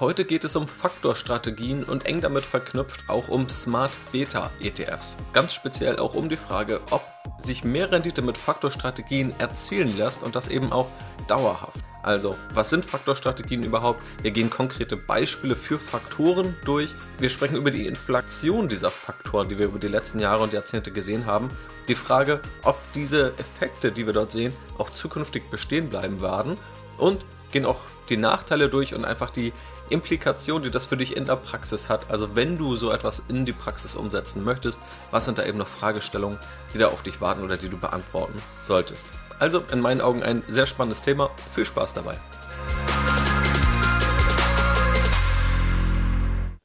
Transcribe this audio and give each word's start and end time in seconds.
Heute 0.00 0.24
geht 0.24 0.42
es 0.42 0.56
um 0.56 0.66
Faktorstrategien 0.66 1.84
und 1.84 2.04
eng 2.06 2.20
damit 2.20 2.42
verknüpft 2.42 3.04
auch 3.08 3.28
um 3.28 3.48
Smart 3.48 3.92
Beta 4.10 4.50
ETFs. 4.60 5.16
Ganz 5.32 5.54
speziell 5.54 6.00
auch 6.00 6.16
um 6.16 6.28
die 6.28 6.36
Frage, 6.36 6.80
ob 6.90 7.04
sich 7.38 7.62
mehr 7.62 7.92
Rendite 7.92 8.20
mit 8.20 8.36
Faktorstrategien 8.36 9.32
erzielen 9.38 9.96
lässt 9.96 10.24
und 10.24 10.34
das 10.34 10.48
eben 10.48 10.72
auch 10.72 10.90
dauerhaft. 11.28 11.78
Also, 12.02 12.36
was 12.54 12.70
sind 12.70 12.84
Faktorstrategien 12.84 13.62
überhaupt? 13.62 14.02
Wir 14.20 14.32
gehen 14.32 14.50
konkrete 14.50 14.96
Beispiele 14.96 15.54
für 15.54 15.78
Faktoren 15.78 16.56
durch. 16.64 16.90
Wir 17.18 17.30
sprechen 17.30 17.54
über 17.54 17.70
die 17.70 17.86
Inflation 17.86 18.66
dieser 18.66 18.90
Faktoren, 18.90 19.48
die 19.48 19.58
wir 19.58 19.66
über 19.66 19.78
die 19.78 19.86
letzten 19.86 20.18
Jahre 20.18 20.42
und 20.42 20.52
Jahrzehnte 20.52 20.90
gesehen 20.90 21.24
haben. 21.24 21.46
Die 21.86 21.94
Frage, 21.94 22.40
ob 22.64 22.80
diese 22.94 23.32
Effekte, 23.38 23.92
die 23.92 24.06
wir 24.06 24.12
dort 24.12 24.32
sehen, 24.32 24.52
auch 24.76 24.90
zukünftig 24.90 25.50
bestehen 25.50 25.88
bleiben 25.88 26.20
werden. 26.20 26.58
Und 26.98 27.24
gehen 27.52 27.64
auch 27.64 27.78
die 28.08 28.16
Nachteile 28.16 28.68
durch 28.68 28.94
und 28.94 29.04
einfach 29.04 29.30
die 29.30 29.52
Implikation, 29.90 30.62
die 30.62 30.70
das 30.70 30.86
für 30.86 30.96
dich 30.96 31.16
in 31.16 31.26
der 31.26 31.36
Praxis 31.36 31.88
hat. 31.88 32.10
Also 32.10 32.34
wenn 32.34 32.56
du 32.56 32.74
so 32.74 32.90
etwas 32.90 33.22
in 33.28 33.44
die 33.44 33.52
Praxis 33.52 33.94
umsetzen 33.94 34.42
möchtest, 34.42 34.78
was 35.10 35.26
sind 35.26 35.38
da 35.38 35.44
eben 35.44 35.58
noch 35.58 35.68
Fragestellungen, 35.68 36.38
die 36.72 36.78
da 36.78 36.86
auf 36.86 37.02
dich 37.02 37.20
warten 37.20 37.42
oder 37.42 37.56
die 37.56 37.68
du 37.68 37.76
beantworten 37.76 38.40
solltest. 38.62 39.06
Also 39.38 39.62
in 39.70 39.80
meinen 39.80 40.00
Augen 40.00 40.22
ein 40.22 40.42
sehr 40.48 40.66
spannendes 40.66 41.02
Thema. 41.02 41.30
Viel 41.54 41.66
Spaß 41.66 41.94
dabei. 41.94 42.18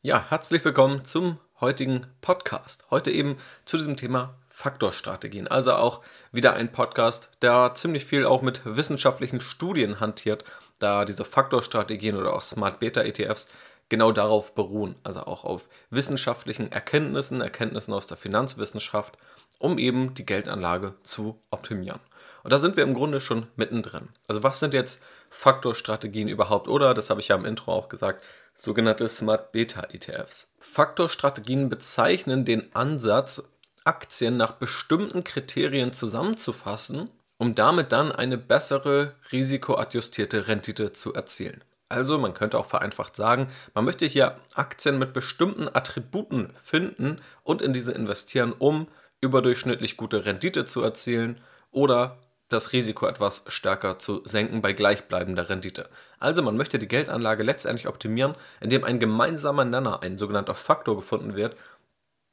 Ja, 0.01 0.25
herzlich 0.29 0.63
willkommen 0.63 1.03
zum 1.03 1.39
heutigen 1.59 2.07
Podcast. 2.21 2.85
Heute 2.89 3.11
eben 3.11 3.35
zu 3.65 3.75
diesem 3.75 3.97
Thema 3.97 4.35
Faktorstrategien. 4.47 5.47
Also 5.47 5.73
auch 5.73 6.01
wieder 6.31 6.53
ein 6.53 6.71
Podcast, 6.71 7.31
der 7.41 7.73
ziemlich 7.75 8.05
viel 8.05 8.25
auch 8.25 8.41
mit 8.41 8.61
wissenschaftlichen 8.63 9.41
Studien 9.41 9.99
hantiert 9.99 10.45
da 10.79 11.05
diese 11.05 11.25
Faktorstrategien 11.25 12.15
oder 12.15 12.33
auch 12.33 12.41
Smart 12.41 12.79
Beta 12.79 13.01
ETFs 13.01 13.47
genau 13.89 14.11
darauf 14.11 14.53
beruhen, 14.53 14.95
also 15.03 15.21
auch 15.21 15.43
auf 15.43 15.67
wissenschaftlichen 15.89 16.71
Erkenntnissen, 16.71 17.41
Erkenntnissen 17.41 17.93
aus 17.93 18.07
der 18.07 18.17
Finanzwissenschaft, 18.17 19.17
um 19.59 19.77
eben 19.77 20.13
die 20.13 20.25
Geldanlage 20.25 20.93
zu 21.03 21.41
optimieren. 21.49 21.99
Und 22.43 22.53
da 22.53 22.59
sind 22.59 22.77
wir 22.77 22.83
im 22.83 22.93
Grunde 22.93 23.19
schon 23.19 23.47
mittendrin. 23.55 24.09
Also 24.27 24.43
was 24.43 24.59
sind 24.59 24.73
jetzt 24.73 25.01
Faktorstrategien 25.29 26.27
überhaupt 26.27 26.67
oder, 26.67 26.93
das 26.93 27.09
habe 27.09 27.19
ich 27.19 27.27
ja 27.27 27.35
im 27.35 27.45
Intro 27.45 27.73
auch 27.73 27.89
gesagt, 27.89 28.23
sogenannte 28.55 29.09
Smart 29.09 29.51
Beta 29.51 29.83
ETFs. 29.91 30.53
Faktorstrategien 30.59 31.69
bezeichnen 31.69 32.45
den 32.45 32.73
Ansatz, 32.75 33.43
Aktien 33.85 34.37
nach 34.37 34.53
bestimmten 34.53 35.23
Kriterien 35.23 35.93
zusammenzufassen 35.93 37.09
um 37.39 37.55
damit 37.55 37.91
dann 37.91 38.11
eine 38.11 38.37
bessere 38.37 39.15
risikoadjustierte 39.31 40.47
Rendite 40.47 40.91
zu 40.91 41.13
erzielen. 41.13 41.63
Also 41.87 42.19
man 42.19 42.35
könnte 42.35 42.59
auch 42.59 42.67
vereinfacht 42.67 43.15
sagen, 43.15 43.47
man 43.73 43.85
möchte 43.85 44.05
hier 44.05 44.35
Aktien 44.53 44.99
mit 44.99 45.13
bestimmten 45.13 45.67
Attributen 45.67 46.53
finden 46.61 47.17
und 47.43 47.63
in 47.63 47.73
diese 47.73 47.93
investieren, 47.93 48.53
um 48.59 48.87
überdurchschnittlich 49.21 49.97
gute 49.97 50.25
Rendite 50.25 50.65
zu 50.65 50.83
erzielen 50.83 51.41
oder 51.71 52.19
das 52.49 52.73
Risiko 52.73 53.07
etwas 53.07 53.43
stärker 53.47 53.99
zu 53.99 54.21
senken 54.25 54.61
bei 54.61 54.73
gleichbleibender 54.73 55.49
Rendite. 55.49 55.89
Also 56.19 56.41
man 56.41 56.57
möchte 56.57 56.77
die 56.77 56.87
Geldanlage 56.87 57.43
letztendlich 57.43 57.87
optimieren, 57.87 58.35
indem 58.59 58.83
ein 58.83 58.99
gemeinsamer 58.99 59.65
Nenner, 59.65 60.01
ein 60.01 60.17
sogenannter 60.17 60.55
Faktor 60.55 60.95
gefunden 60.95 61.35
wird, 61.35 61.55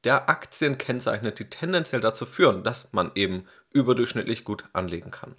der 0.05 0.29
Aktien 0.29 0.79
kennzeichnet, 0.79 1.39
die 1.39 1.51
tendenziell 1.51 2.01
dazu 2.01 2.27
führen, 2.27 2.63
dass 2.63 2.93
man 2.93 3.11
eben 3.15 3.47
überdurchschnittlich 3.73 4.45
gut 4.45 4.65
anlegen 4.73 5.11
kann. 5.11 5.37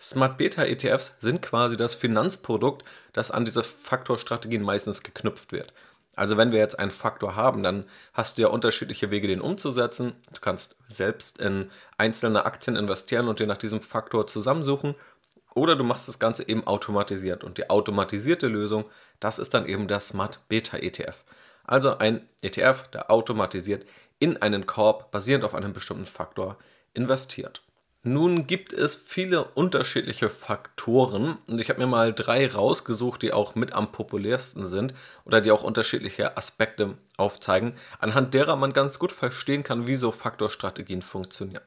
Smart 0.00 0.36
Beta 0.36 0.64
ETFs 0.64 1.16
sind 1.20 1.42
quasi 1.42 1.76
das 1.76 1.94
Finanzprodukt, 1.94 2.84
das 3.12 3.30
an 3.30 3.44
diese 3.44 3.62
Faktorstrategien 3.62 4.62
meistens 4.62 5.02
geknüpft 5.02 5.52
wird. 5.52 5.72
Also 6.14 6.36
wenn 6.36 6.52
wir 6.52 6.58
jetzt 6.58 6.78
einen 6.78 6.90
Faktor 6.90 7.36
haben, 7.36 7.62
dann 7.62 7.84
hast 8.12 8.36
du 8.36 8.42
ja 8.42 8.48
unterschiedliche 8.48 9.10
Wege, 9.10 9.28
den 9.28 9.40
umzusetzen. 9.40 10.14
Du 10.32 10.40
kannst 10.40 10.76
selbst 10.86 11.38
in 11.38 11.70
einzelne 11.96 12.44
Aktien 12.44 12.76
investieren 12.76 13.28
und 13.28 13.38
dir 13.38 13.46
nach 13.46 13.56
diesem 13.56 13.80
Faktor 13.80 14.26
zusammensuchen. 14.26 14.94
Oder 15.54 15.76
du 15.76 15.84
machst 15.84 16.08
das 16.08 16.18
Ganze 16.18 16.48
eben 16.48 16.66
automatisiert. 16.66 17.44
Und 17.44 17.56
die 17.56 17.70
automatisierte 17.70 18.48
Lösung, 18.48 18.84
das 19.20 19.38
ist 19.38 19.54
dann 19.54 19.66
eben 19.66 19.88
der 19.88 20.00
Smart 20.00 20.40
Beta 20.48 20.76
ETF. 20.78 21.24
Also 21.64 21.98
ein 21.98 22.28
ETF, 22.42 22.88
der 22.88 23.10
automatisiert 23.10 23.86
in 24.18 24.36
einen 24.36 24.66
Korb 24.66 25.10
basierend 25.10 25.44
auf 25.44 25.54
einem 25.54 25.72
bestimmten 25.72 26.06
Faktor 26.06 26.56
investiert. 26.94 27.62
Nun 28.04 28.48
gibt 28.48 28.72
es 28.72 28.96
viele 28.96 29.44
unterschiedliche 29.44 30.28
Faktoren 30.28 31.38
und 31.48 31.60
ich 31.60 31.68
habe 31.68 31.78
mir 31.78 31.86
mal 31.86 32.12
drei 32.12 32.50
rausgesucht, 32.50 33.22
die 33.22 33.32
auch 33.32 33.54
mit 33.54 33.74
am 33.74 33.92
populärsten 33.92 34.64
sind 34.64 34.92
oder 35.24 35.40
die 35.40 35.52
auch 35.52 35.62
unterschiedliche 35.62 36.36
Aspekte 36.36 36.98
aufzeigen, 37.16 37.74
anhand 38.00 38.34
derer 38.34 38.56
man 38.56 38.72
ganz 38.72 38.98
gut 38.98 39.12
verstehen 39.12 39.62
kann, 39.62 39.86
wie 39.86 39.94
so 39.94 40.10
Faktorstrategien 40.10 41.00
funktionieren. 41.00 41.62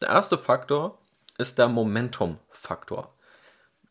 Der 0.00 0.10
erste 0.10 0.38
Faktor 0.38 0.98
ist 1.38 1.58
der 1.58 1.66
Momentum-Faktor. 1.66 3.12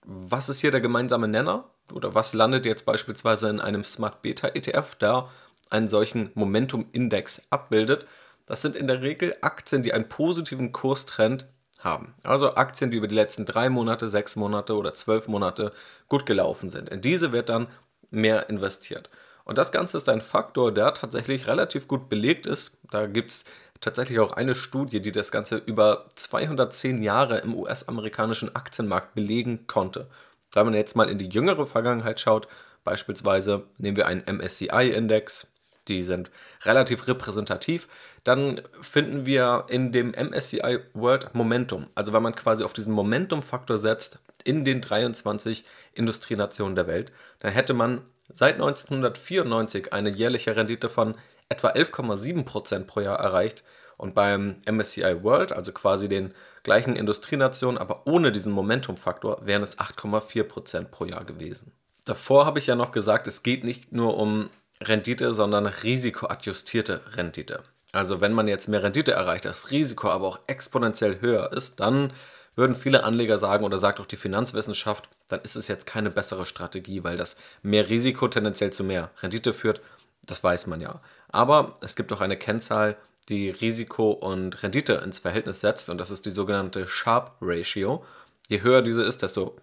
Was 0.03 0.47
ist 0.47 0.61
hier 0.61 0.71
der 0.71 0.81
gemeinsame 0.81 1.27
Nenner? 1.27 1.69
Oder 1.93 2.15
was 2.15 2.33
landet 2.33 2.65
jetzt 2.65 2.85
beispielsweise 2.85 3.49
in 3.49 3.59
einem 3.59 3.83
Smart 3.83 4.21
Beta 4.21 4.49
ETF, 4.49 4.95
der 4.95 5.29
einen 5.69 5.87
solchen 5.87 6.31
Momentum-Index 6.35 7.43
abbildet. 7.49 8.05
Das 8.45 8.61
sind 8.61 8.75
in 8.75 8.87
der 8.87 9.01
Regel 9.01 9.35
Aktien, 9.41 9.83
die 9.83 9.93
einen 9.93 10.09
positiven 10.09 10.71
Kurstrend 10.71 11.47
haben. 11.79 12.13
Also 12.23 12.55
Aktien, 12.55 12.91
die 12.91 12.97
über 12.97 13.07
die 13.07 13.15
letzten 13.15 13.45
drei 13.45 13.69
Monate, 13.69 14.09
sechs 14.09 14.35
Monate 14.35 14.75
oder 14.75 14.93
zwölf 14.93 15.27
Monate 15.27 15.71
gut 16.07 16.25
gelaufen 16.25 16.69
sind. 16.69 16.89
In 16.89 17.01
diese 17.01 17.31
wird 17.31 17.49
dann 17.49 17.67
mehr 18.09 18.49
investiert. 18.49 19.09
Und 19.43 19.57
das 19.57 19.71
Ganze 19.71 19.97
ist 19.97 20.07
ein 20.09 20.21
Faktor, 20.21 20.73
der 20.73 20.93
tatsächlich 20.93 21.47
relativ 21.47 21.87
gut 21.87 22.09
belegt 22.09 22.45
ist. 22.45 22.77
Da 22.91 23.07
gibt 23.07 23.31
es 23.31 23.43
tatsächlich 23.79 24.19
auch 24.19 24.33
eine 24.33 24.53
Studie, 24.53 25.01
die 25.01 25.11
das 25.11 25.31
Ganze 25.31 25.57
über 25.57 26.05
210 26.15 27.01
Jahre 27.01 27.39
im 27.39 27.55
US-amerikanischen 27.55 28.55
Aktienmarkt 28.55 29.15
belegen 29.15 29.65
konnte. 29.65 30.07
Wenn 30.53 30.65
man 30.65 30.73
jetzt 30.73 30.95
mal 30.95 31.09
in 31.09 31.17
die 31.17 31.29
jüngere 31.29 31.65
Vergangenheit 31.65 32.19
schaut, 32.19 32.47
beispielsweise 32.83 33.65
nehmen 33.77 33.97
wir 33.97 34.07
einen 34.07 34.23
MSCI-Index, 34.25 35.51
die 35.87 36.03
sind 36.03 36.29
relativ 36.63 37.07
repräsentativ, 37.07 37.87
dann 38.23 38.61
finden 38.81 39.25
wir 39.25 39.65
in 39.69 39.91
dem 39.91 40.11
MSCI 40.11 40.79
World 40.93 41.33
Momentum, 41.33 41.87
also 41.95 42.13
wenn 42.13 42.23
man 42.23 42.35
quasi 42.35 42.63
auf 42.63 42.73
diesen 42.73 42.93
Momentum-Faktor 42.93 43.77
setzt 43.77 44.19
in 44.43 44.65
den 44.65 44.81
23 44.81 45.65
Industrienationen 45.93 46.75
der 46.75 46.87
Welt, 46.87 47.11
dann 47.39 47.51
hätte 47.51 47.73
man 47.73 48.01
seit 48.31 48.55
1994 48.55 49.93
eine 49.93 50.09
jährliche 50.09 50.55
Rendite 50.55 50.89
von 50.89 51.15
etwa 51.49 51.69
11,7% 51.69 52.85
pro 52.85 53.01
Jahr 53.01 53.19
erreicht 53.19 53.63
und 53.97 54.15
beim 54.15 54.61
MSCI 54.69 55.23
World, 55.23 55.51
also 55.51 55.71
quasi 55.71 56.07
den 56.09 56.33
gleichen 56.63 56.95
Industrienationen, 56.95 57.77
aber 57.77 58.05
ohne 58.05 58.31
diesen 58.31 58.51
Momentum-Faktor, 58.53 59.45
wären 59.45 59.63
es 59.63 59.79
8,4% 59.79 60.85
pro 60.85 61.05
Jahr 61.05 61.25
gewesen. 61.25 61.71
Davor 62.05 62.45
habe 62.45 62.59
ich 62.59 62.67
ja 62.67 62.75
noch 62.75 62.91
gesagt, 62.91 63.27
es 63.27 63.43
geht 63.43 63.63
nicht 63.63 63.91
nur 63.91 64.17
um 64.17 64.49
Rendite, 64.81 65.33
sondern 65.33 65.67
risikoadjustierte 65.67 67.01
Rendite. 67.15 67.61
Also 67.91 68.21
wenn 68.21 68.33
man 68.33 68.47
jetzt 68.47 68.67
mehr 68.67 68.83
Rendite 68.83 69.11
erreicht, 69.11 69.45
das 69.45 69.71
Risiko 69.71 70.09
aber 70.09 70.27
auch 70.27 70.39
exponentiell 70.47 71.19
höher 71.21 71.51
ist, 71.51 71.79
dann 71.79 72.13
würden 72.55 72.75
viele 72.75 73.03
Anleger 73.03 73.37
sagen 73.37 73.65
oder 73.65 73.77
sagt 73.77 73.99
auch 73.99 74.05
die 74.05 74.17
Finanzwissenschaft, 74.17 75.09
dann 75.27 75.41
ist 75.41 75.55
es 75.55 75.67
jetzt 75.67 75.85
keine 75.85 76.09
bessere 76.09 76.45
Strategie, 76.45 77.03
weil 77.03 77.17
das 77.17 77.37
mehr 77.61 77.89
Risiko 77.89 78.27
tendenziell 78.27 78.71
zu 78.71 78.83
mehr 78.83 79.11
Rendite 79.21 79.53
führt. 79.53 79.81
Das 80.25 80.43
weiß 80.43 80.67
man 80.67 80.81
ja. 80.81 81.01
Aber 81.29 81.75
es 81.81 81.95
gibt 81.95 82.11
auch 82.13 82.21
eine 82.21 82.37
Kennzahl, 82.37 82.97
die 83.29 83.49
Risiko 83.49 84.11
und 84.11 84.63
Rendite 84.63 84.93
ins 85.03 85.19
Verhältnis 85.19 85.61
setzt 85.61 85.89
und 85.89 85.97
das 85.97 86.11
ist 86.11 86.25
die 86.25 86.31
sogenannte 86.31 86.87
Sharp 86.87 87.35
Ratio. 87.41 88.03
Je 88.47 88.61
höher 88.61 88.81
diese 88.81 89.03
ist, 89.03 89.21
desto 89.21 89.55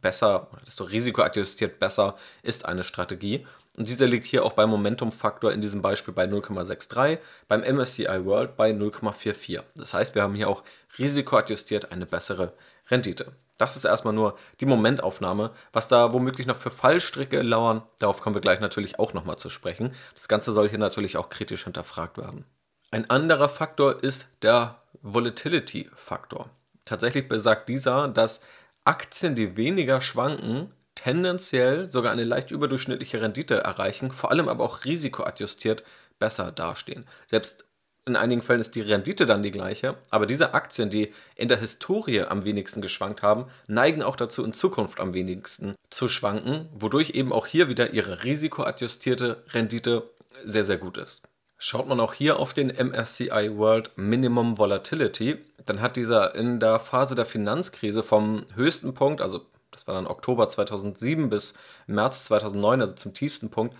besser, 0.00 0.48
desto 0.66 0.84
risikoadjustiert 0.84 1.78
besser 1.78 2.16
ist 2.42 2.66
eine 2.66 2.84
Strategie. 2.84 3.46
Und 3.76 3.88
diese 3.88 4.06
liegt 4.06 4.24
hier 4.24 4.44
auch 4.44 4.52
beim 4.52 4.70
Momentum-Faktor 4.70 5.52
in 5.52 5.60
diesem 5.60 5.82
Beispiel 5.82 6.14
bei 6.14 6.24
0,63, 6.24 7.18
beim 7.48 7.60
MSCI 7.60 8.24
World 8.24 8.56
bei 8.56 8.70
0,44. 8.70 9.62
Das 9.74 9.92
heißt, 9.92 10.14
wir 10.14 10.22
haben 10.22 10.34
hier 10.34 10.48
auch 10.48 10.62
risikoadjustiert 10.98 11.92
eine 11.92 12.06
bessere 12.06 12.54
Rendite. 12.90 13.32
Das 13.58 13.76
ist 13.76 13.84
erstmal 13.84 14.14
nur 14.14 14.36
die 14.60 14.66
Momentaufnahme. 14.66 15.50
Was 15.72 15.88
da 15.88 16.12
womöglich 16.12 16.46
noch 16.46 16.56
für 16.56 16.70
Fallstricke 16.70 17.42
lauern, 17.42 17.82
darauf 17.98 18.20
kommen 18.20 18.36
wir 18.36 18.40
gleich 18.40 18.60
natürlich 18.60 18.98
auch 18.98 19.12
nochmal 19.12 19.36
zu 19.36 19.50
sprechen. 19.50 19.94
Das 20.14 20.28
Ganze 20.28 20.52
soll 20.52 20.68
hier 20.68 20.78
natürlich 20.78 21.16
auch 21.16 21.30
kritisch 21.30 21.64
hinterfragt 21.64 22.18
werden. 22.18 22.44
Ein 22.90 23.10
anderer 23.10 23.48
Faktor 23.48 24.02
ist 24.02 24.28
der 24.42 24.80
Volatility-Faktor. 25.02 26.50
Tatsächlich 26.84 27.28
besagt 27.28 27.68
dieser, 27.68 28.08
dass 28.08 28.42
Aktien, 28.84 29.34
die 29.34 29.56
weniger 29.56 30.00
schwanken, 30.00 30.72
tendenziell 30.94 31.88
sogar 31.88 32.12
eine 32.12 32.24
leicht 32.24 32.52
überdurchschnittliche 32.52 33.20
Rendite 33.20 33.56
erreichen, 33.56 34.12
vor 34.12 34.30
allem 34.30 34.48
aber 34.48 34.64
auch 34.64 34.84
risikoadjustiert 34.84 35.82
besser 36.18 36.52
dastehen. 36.52 37.06
Selbst 37.26 37.64
in 38.06 38.14
einigen 38.14 38.40
Fällen 38.40 38.60
ist 38.60 38.76
die 38.76 38.82
Rendite 38.82 39.26
dann 39.26 39.42
die 39.42 39.50
gleiche, 39.50 39.98
aber 40.10 40.26
diese 40.26 40.54
Aktien, 40.54 40.88
die 40.88 41.12
in 41.34 41.48
der 41.48 41.58
Historie 41.58 42.22
am 42.22 42.44
wenigsten 42.44 42.80
geschwankt 42.80 43.22
haben, 43.22 43.46
neigen 43.66 44.04
auch 44.04 44.14
dazu, 44.14 44.44
in 44.44 44.52
Zukunft 44.52 45.00
am 45.00 45.12
wenigsten 45.12 45.74
zu 45.90 46.08
schwanken, 46.08 46.68
wodurch 46.72 47.10
eben 47.10 47.32
auch 47.32 47.46
hier 47.46 47.68
wieder 47.68 47.92
ihre 47.92 48.22
risikoadjustierte 48.22 49.42
Rendite 49.52 50.08
sehr, 50.44 50.64
sehr 50.64 50.78
gut 50.78 50.98
ist. 50.98 51.22
Schaut 51.58 51.88
man 51.88 52.00
auch 52.00 52.12
hier 52.12 52.38
auf 52.38 52.52
den 52.52 52.68
MSCI 52.68 53.56
World 53.56 53.92
Minimum 53.96 54.58
Volatility, 54.58 55.38
dann 55.64 55.80
hat 55.80 55.96
dieser 55.96 56.34
in 56.34 56.60
der 56.60 56.80
Phase 56.80 57.14
der 57.14 57.24
Finanzkrise 57.24 58.02
vom 58.02 58.44
höchsten 58.54 58.92
Punkt, 58.92 59.22
also 59.22 59.46
das 59.70 59.86
war 59.86 59.94
dann 59.94 60.06
Oktober 60.06 60.48
2007 60.48 61.30
bis 61.30 61.54
März 61.86 62.24
2009, 62.26 62.82
also 62.82 62.94
zum 62.94 63.14
tiefsten 63.14 63.50
Punkt, 63.50 63.74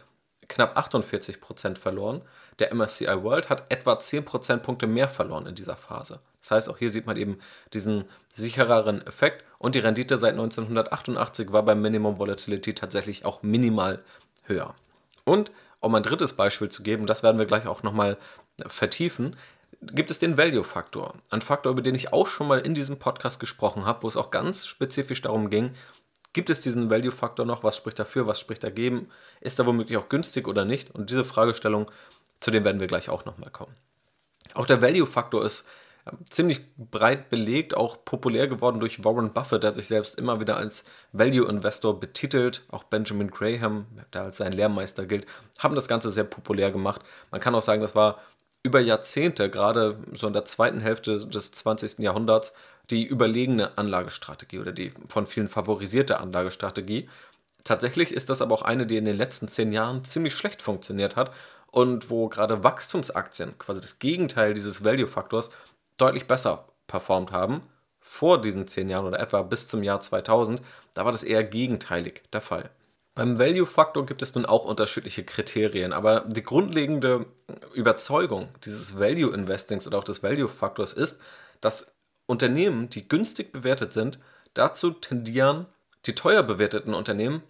knapp 0.49 0.79
48% 0.79 1.79
verloren. 1.79 2.23
Der 2.59 2.75
MSCI 2.75 3.23
World 3.23 3.51
hat 3.51 3.71
etwa 3.71 3.99
10 3.99 4.25
Prozentpunkte 4.25 4.87
mehr 4.87 5.09
verloren 5.09 5.47
in 5.47 5.55
dieser 5.55 5.77
Phase. 5.77 6.21
Das 6.41 6.51
heißt, 6.53 6.69
auch 6.71 6.79
hier 6.79 6.91
sieht 6.91 7.07
man 7.07 7.17
eben 7.17 7.39
diesen 7.73 8.05
sichereren 8.35 9.07
Effekt 9.07 9.45
und 9.59 9.75
die 9.75 9.81
Rendite 9.81 10.17
seit 10.17 10.33
1988 10.33 11.53
war 11.53 11.63
beim 11.63 11.83
Minimum 11.83 12.19
Volatility 12.19 12.75
tatsächlich 12.75 13.25
auch 13.25 13.43
minimal 13.43 14.03
höher. 14.45 14.75
Und 15.25 15.51
um 15.81 15.95
ein 15.95 16.03
drittes 16.03 16.33
Beispiel 16.33 16.69
zu 16.69 16.83
geben, 16.83 17.07
das 17.07 17.23
werden 17.23 17.39
wir 17.39 17.47
gleich 17.47 17.67
auch 17.67 17.83
nochmal 17.83 18.17
vertiefen, 18.67 19.37
gibt 19.81 20.11
es 20.11 20.19
den 20.19 20.37
Value-Faktor. 20.37 21.15
Ein 21.31 21.43
Faktor, 21.43 21.73
über 21.73 21.83
den 21.83 21.95
ich 21.95 22.13
auch 22.13 22.27
schon 22.27 22.49
mal 22.49 22.61
in 22.61 22.75
diesem 22.75 22.99
Podcast 22.99 23.41
gesprochen 23.41 23.85
habe, 23.85 24.03
wo 24.03 24.09
es 24.09 24.17
auch 24.17 24.31
ganz 24.31 24.67
spezifisch 24.67 25.23
darum 25.23 25.51
ging, 25.51 25.73
gibt 26.33 26.51
es 26.51 26.61
diesen 26.61 26.91
Value-Faktor 26.91 27.47
noch, 27.47 27.63
was 27.63 27.77
spricht 27.77 27.99
dafür, 27.99 28.27
was 28.27 28.41
spricht 28.41 28.63
dagegen, 28.63 29.09
ist 29.41 29.59
er 29.59 29.67
womöglich 29.67 29.97
auch 29.97 30.09
günstig 30.09 30.49
oder 30.49 30.65
nicht? 30.65 30.95
Und 30.95 31.11
diese 31.11 31.25
Fragestellung, 31.25 31.91
zu 32.41 32.51
dem 32.51 32.65
werden 32.65 32.81
wir 32.81 32.87
gleich 32.87 33.09
auch 33.09 33.25
nochmal 33.25 33.51
kommen. 33.51 33.75
Auch 34.55 34.67
der 34.67 34.83
Value-Faktor 34.83 35.45
ist 35.45 35.65
ziemlich 36.29 36.61
breit 36.77 37.31
belegt, 37.31 37.77
auch 37.77 38.05
populär 38.05 38.47
geworden 38.47 38.81
durch 38.81 39.05
Warren 39.05 39.33
Buffett, 39.33 39.63
der 39.63 39.73
sich 39.73 39.89
selbst 39.89 40.19
immer 40.19 40.41
wieder 40.41 40.57
als 40.57 40.85
Value-Investor 41.13 41.99
betitelt. 41.99 42.65
Auch 42.71 42.85
Benjamin 42.85 43.31
Graham, 43.31 43.87
der 44.13 44.23
als 44.23 44.37
sein 44.37 44.53
Lehrmeister 44.53 45.07
gilt, 45.07 45.27
haben 45.59 45.75
das 45.75 45.89
Ganze 45.89 46.11
sehr 46.11 46.25
populär 46.25 46.71
gemacht. 46.71 47.03
Man 47.31 47.41
kann 47.41 47.55
auch 47.55 47.63
sagen, 47.63 47.83
das 47.83 47.95
war 47.95 48.21
über 48.63 48.81
Jahrzehnte, 48.81 49.51
gerade 49.51 49.99
so 50.13 50.27
in 50.27 50.33
der 50.33 50.45
zweiten 50.45 50.81
Hälfte 50.81 51.27
des 51.27 51.53
20. 51.53 51.99
Jahrhunderts, 51.99 52.55
die 52.91 53.05
überlegene 53.05 53.77
Anlagestrategie 53.79 54.59
oder 54.59 54.73
die 54.73 54.93
von 55.09 55.27
vielen 55.27 55.49
favorisierte 55.49 56.21
Anlagestrategie. 56.21 57.09
Tatsächlich 57.65 58.13
ist 58.13 58.31
das 58.31 58.43
aber 58.43 58.55
auch 58.55 58.63
eine, 58.63 58.87
die 58.87 58.97
in 58.97 59.05
den 59.05 59.17
letzten 59.17 59.49
zehn 59.49 59.73
Jahren 59.73 60.05
ziemlich 60.05 60.35
schlecht 60.35 60.63
funktioniert 60.63 61.17
hat 61.17 61.33
und 61.73 62.11
wo 62.11 62.29
gerade 62.29 62.63
Wachstumsaktien, 62.63 63.59
quasi 63.59 63.81
das 63.81 63.99
Gegenteil 63.99 64.55
dieses 64.55 64.85
Value-Faktors, 64.85 65.51
deutlich 65.97 66.27
besser 66.27 66.69
performt 66.87 67.33
haben. 67.33 67.63
Vor 68.01 68.41
diesen 68.41 68.67
zehn 68.67 68.89
Jahren 68.89 69.07
oder 69.07 69.21
etwa 69.21 69.43
bis 69.43 69.69
zum 69.69 69.83
Jahr 69.83 70.01
2000, 70.01 70.63
da 70.95 71.05
war 71.05 71.13
das 71.13 71.23
eher 71.23 71.43
gegenteilig 71.43 72.23
der 72.33 72.41
Fall. 72.41 72.71
Beim 73.15 73.39
Value-Faktor 73.39 74.05
gibt 74.05 74.21
es 74.21 74.35
nun 74.35 74.45
auch 74.45 74.65
unterschiedliche 74.67 75.25
Kriterien, 75.25 75.95
aber 75.95 76.21
die 76.27 76.43
grundlegende 76.43 77.25
Überzeugung 77.73 78.51
dieses 78.65 78.99
Value-Investings 78.99 79.87
oder 79.87 79.99
auch 79.99 80.05
des 80.05 80.23
Value-Faktors 80.23 80.93
ist, 80.93 81.19
dass 81.63 81.87
Unternehmen, 82.27 82.91
die 82.91 83.09
günstig 83.09 83.53
bewertet 83.53 83.93
sind, 83.93 84.19
dazu 84.53 84.91
tendieren, 84.91 85.67
die 86.05 86.15
teuer 86.15 86.43
bewerteten 86.43 86.93
Unternehmen 86.93 87.43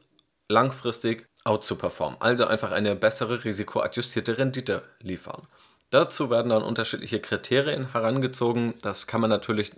langfristig 0.48 1.26
out 1.44 1.64
zu 1.64 1.76
performen, 1.76 2.16
also 2.20 2.46
einfach 2.46 2.72
eine 2.72 2.94
bessere 2.94 3.44
risikoadjustierte 3.44 4.38
Rendite 4.38 4.82
liefern. 5.00 5.48
Dazu 5.90 6.30
werden 6.30 6.48
dann 6.48 6.62
unterschiedliche 6.62 7.20
Kriterien 7.20 7.92
herangezogen. 7.92 8.74
Das 8.82 9.06
kann 9.06 9.20
man 9.20 9.30
natürlich 9.30 9.72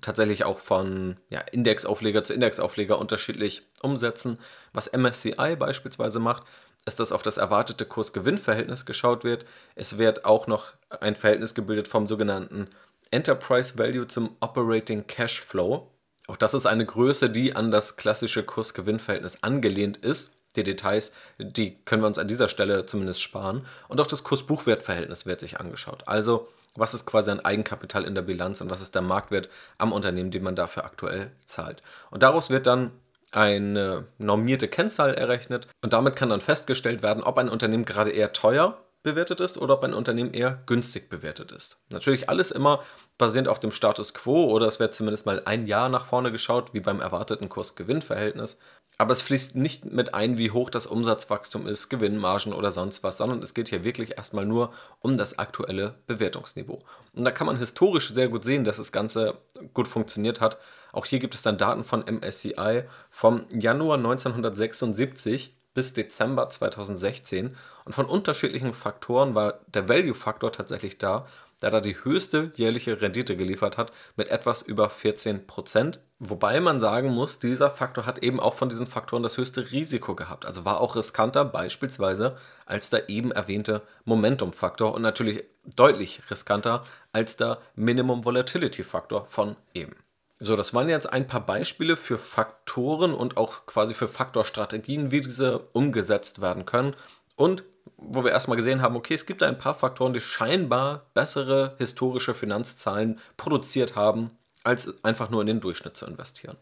tatsächlich 0.00 0.44
auch 0.44 0.58
von 0.58 1.16
ja, 1.28 1.40
Indexaufleger 1.40 2.24
zu 2.24 2.32
Indexaufleger 2.32 2.98
unterschiedlich 2.98 3.62
umsetzen. 3.82 4.38
Was 4.72 4.92
MSCI 4.92 5.56
beispielsweise 5.56 6.18
macht, 6.18 6.44
ist, 6.84 6.98
dass 6.98 7.12
auf 7.12 7.22
das 7.22 7.36
erwartete 7.36 7.86
Kurs-Gewinn-Verhältnis 7.86 8.86
geschaut 8.86 9.24
wird. 9.24 9.44
Es 9.74 9.98
wird 9.98 10.24
auch 10.24 10.46
noch 10.46 10.72
ein 11.00 11.14
Verhältnis 11.14 11.54
gebildet 11.54 11.86
vom 11.88 12.08
sogenannten 12.08 12.68
Enterprise 13.10 13.78
Value 13.78 14.06
zum 14.08 14.36
Operating 14.40 15.06
Cash 15.06 15.40
Flow. 15.42 15.88
Auch 16.26 16.36
das 16.36 16.54
ist 16.54 16.66
eine 16.66 16.86
Größe, 16.86 17.30
die 17.30 17.54
an 17.54 17.70
das 17.70 17.96
klassische 17.96 18.42
Kurs-Gewinn-Verhältnis 18.42 19.42
angelehnt 19.42 19.98
ist. 19.98 20.30
Die 20.56 20.62
Details, 20.62 21.12
die 21.38 21.76
können 21.84 22.02
wir 22.02 22.06
uns 22.06 22.18
an 22.18 22.28
dieser 22.28 22.48
Stelle 22.48 22.86
zumindest 22.86 23.22
sparen. 23.22 23.66
Und 23.88 24.00
auch 24.00 24.06
das 24.06 24.24
Kurs-Buchwert-Verhältnis 24.24 25.26
wird 25.26 25.40
sich 25.40 25.60
angeschaut. 25.60 26.02
Also, 26.06 26.48
was 26.74 26.94
ist 26.94 27.06
quasi 27.06 27.30
ein 27.30 27.44
Eigenkapital 27.44 28.04
in 28.04 28.14
der 28.14 28.22
Bilanz 28.22 28.60
und 28.60 28.70
was 28.70 28.80
ist 28.80 28.94
der 28.94 29.02
Marktwert 29.02 29.48
am 29.78 29.92
Unternehmen, 29.92 30.30
den 30.30 30.42
man 30.42 30.56
dafür 30.56 30.84
aktuell 30.84 31.30
zahlt. 31.44 31.82
Und 32.10 32.22
daraus 32.22 32.50
wird 32.50 32.66
dann 32.66 32.92
eine 33.30 34.06
normierte 34.18 34.68
Kennzahl 34.68 35.14
errechnet 35.14 35.66
und 35.82 35.92
damit 35.92 36.16
kann 36.16 36.28
dann 36.28 36.40
festgestellt 36.40 37.02
werden, 37.02 37.22
ob 37.22 37.38
ein 37.38 37.48
Unternehmen 37.48 37.84
gerade 37.84 38.10
eher 38.10 38.32
teuer 38.32 38.78
bewertet 39.02 39.40
ist 39.40 39.58
oder 39.58 39.74
ob 39.74 39.84
ein 39.84 39.94
Unternehmen 39.94 40.32
eher 40.32 40.62
günstig 40.66 41.08
bewertet 41.08 41.50
ist. 41.50 41.78
Natürlich 41.88 42.28
alles 42.28 42.50
immer 42.50 42.82
basierend 43.18 43.48
auf 43.48 43.58
dem 43.58 43.72
Status 43.72 44.14
quo 44.14 44.44
oder 44.44 44.66
es 44.66 44.80
wird 44.80 44.94
zumindest 44.94 45.26
mal 45.26 45.42
ein 45.44 45.66
Jahr 45.66 45.88
nach 45.88 46.06
vorne 46.06 46.30
geschaut, 46.30 46.72
wie 46.72 46.80
beim 46.80 47.00
erwarteten 47.00 47.48
Kurs-Gewinn-Verhältnis. 47.48 48.58
Aber 49.02 49.14
es 49.14 49.22
fließt 49.22 49.56
nicht 49.56 49.84
mit 49.84 50.14
ein, 50.14 50.38
wie 50.38 50.52
hoch 50.52 50.70
das 50.70 50.86
Umsatzwachstum 50.86 51.66
ist, 51.66 51.88
Gewinnmargen 51.88 52.52
oder 52.52 52.70
sonst 52.70 53.02
was, 53.02 53.16
sondern 53.16 53.42
es 53.42 53.52
geht 53.52 53.68
hier 53.68 53.82
wirklich 53.82 54.16
erstmal 54.16 54.46
nur 54.46 54.72
um 55.00 55.16
das 55.16 55.40
aktuelle 55.40 55.96
Bewertungsniveau. 56.06 56.84
Und 57.12 57.24
da 57.24 57.32
kann 57.32 57.48
man 57.48 57.58
historisch 57.58 58.14
sehr 58.14 58.28
gut 58.28 58.44
sehen, 58.44 58.62
dass 58.62 58.76
das 58.76 58.92
Ganze 58.92 59.38
gut 59.74 59.88
funktioniert 59.88 60.40
hat. 60.40 60.56
Auch 60.92 61.04
hier 61.04 61.18
gibt 61.18 61.34
es 61.34 61.42
dann 61.42 61.58
Daten 61.58 61.82
von 61.82 62.04
MSCI 62.06 62.84
vom 63.10 63.44
Januar 63.52 63.96
1976 63.96 65.56
bis 65.74 65.92
Dezember 65.92 66.48
2016 66.48 67.56
und 67.84 67.94
von 67.96 68.06
unterschiedlichen 68.06 68.72
Faktoren 68.72 69.34
war 69.34 69.58
der 69.66 69.88
Value-Faktor 69.88 70.52
tatsächlich 70.52 70.98
da, 70.98 71.26
der 71.62 71.70
da 71.70 71.80
die 71.80 71.96
höchste 72.04 72.50
jährliche 72.54 73.00
Rendite 73.00 73.36
geliefert 73.36 73.78
hat 73.78 73.92
mit 74.16 74.28
etwas 74.28 74.62
über 74.62 74.88
14%. 74.88 75.98
Wobei 76.18 76.60
man 76.60 76.80
sagen 76.80 77.10
muss, 77.10 77.38
dieser 77.38 77.70
Faktor 77.70 78.06
hat 78.06 78.18
eben 78.18 78.40
auch 78.40 78.54
von 78.54 78.68
diesen 78.68 78.86
Faktoren 78.86 79.22
das 79.22 79.38
höchste 79.38 79.72
Risiko 79.72 80.14
gehabt. 80.14 80.44
Also 80.44 80.64
war 80.64 80.80
auch 80.80 80.96
riskanter 80.96 81.44
beispielsweise 81.44 82.36
als 82.66 82.90
der 82.90 83.08
eben 83.08 83.32
erwähnte 83.32 83.82
Momentum-Faktor 84.04 84.94
und 84.94 85.02
natürlich 85.02 85.44
deutlich 85.64 86.22
riskanter 86.30 86.84
als 87.12 87.36
der 87.36 87.58
Minimum 87.74 88.24
Volatility-Faktor 88.24 89.26
von 89.28 89.56
eben. 89.74 89.96
So, 90.44 90.56
das 90.56 90.74
waren 90.74 90.88
jetzt 90.88 91.12
ein 91.12 91.28
paar 91.28 91.46
Beispiele 91.46 91.96
für 91.96 92.18
Faktoren 92.18 93.14
und 93.14 93.36
auch 93.36 93.64
quasi 93.66 93.94
für 93.94 94.08
Faktorstrategien, 94.08 95.12
wie 95.12 95.20
diese 95.20 95.60
umgesetzt 95.72 96.40
werden 96.40 96.66
können. 96.66 96.96
Und 97.36 97.62
wo 97.96 98.24
wir 98.24 98.32
erstmal 98.32 98.56
gesehen 98.56 98.82
haben, 98.82 98.96
okay, 98.96 99.14
es 99.14 99.26
gibt 99.26 99.42
da 99.42 99.48
ein 99.48 99.58
paar 99.58 99.74
Faktoren, 99.74 100.12
die 100.12 100.20
scheinbar 100.20 101.06
bessere 101.14 101.74
historische 101.78 102.34
Finanzzahlen 102.34 103.20
produziert 103.36 103.96
haben, 103.96 104.30
als 104.64 105.02
einfach 105.04 105.30
nur 105.30 105.40
in 105.40 105.46
den 105.46 105.60
Durchschnitt 105.60 105.96
zu 105.96 106.06
investieren. 106.06 106.56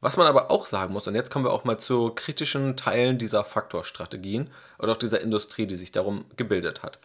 Was 0.00 0.16
man 0.16 0.26
aber 0.26 0.50
auch 0.50 0.66
sagen 0.66 0.92
muss, 0.92 1.06
und 1.06 1.14
jetzt 1.14 1.30
kommen 1.30 1.44
wir 1.44 1.52
auch 1.52 1.64
mal 1.64 1.78
zu 1.78 2.10
kritischen 2.10 2.76
Teilen 2.76 3.18
dieser 3.18 3.44
Faktorstrategien 3.44 4.50
oder 4.80 4.92
auch 4.92 4.96
dieser 4.96 5.20
Industrie, 5.20 5.66
die 5.66 5.76
sich 5.76 5.92
darum 5.92 6.24
gebildet 6.36 6.82
hat. 6.82 6.98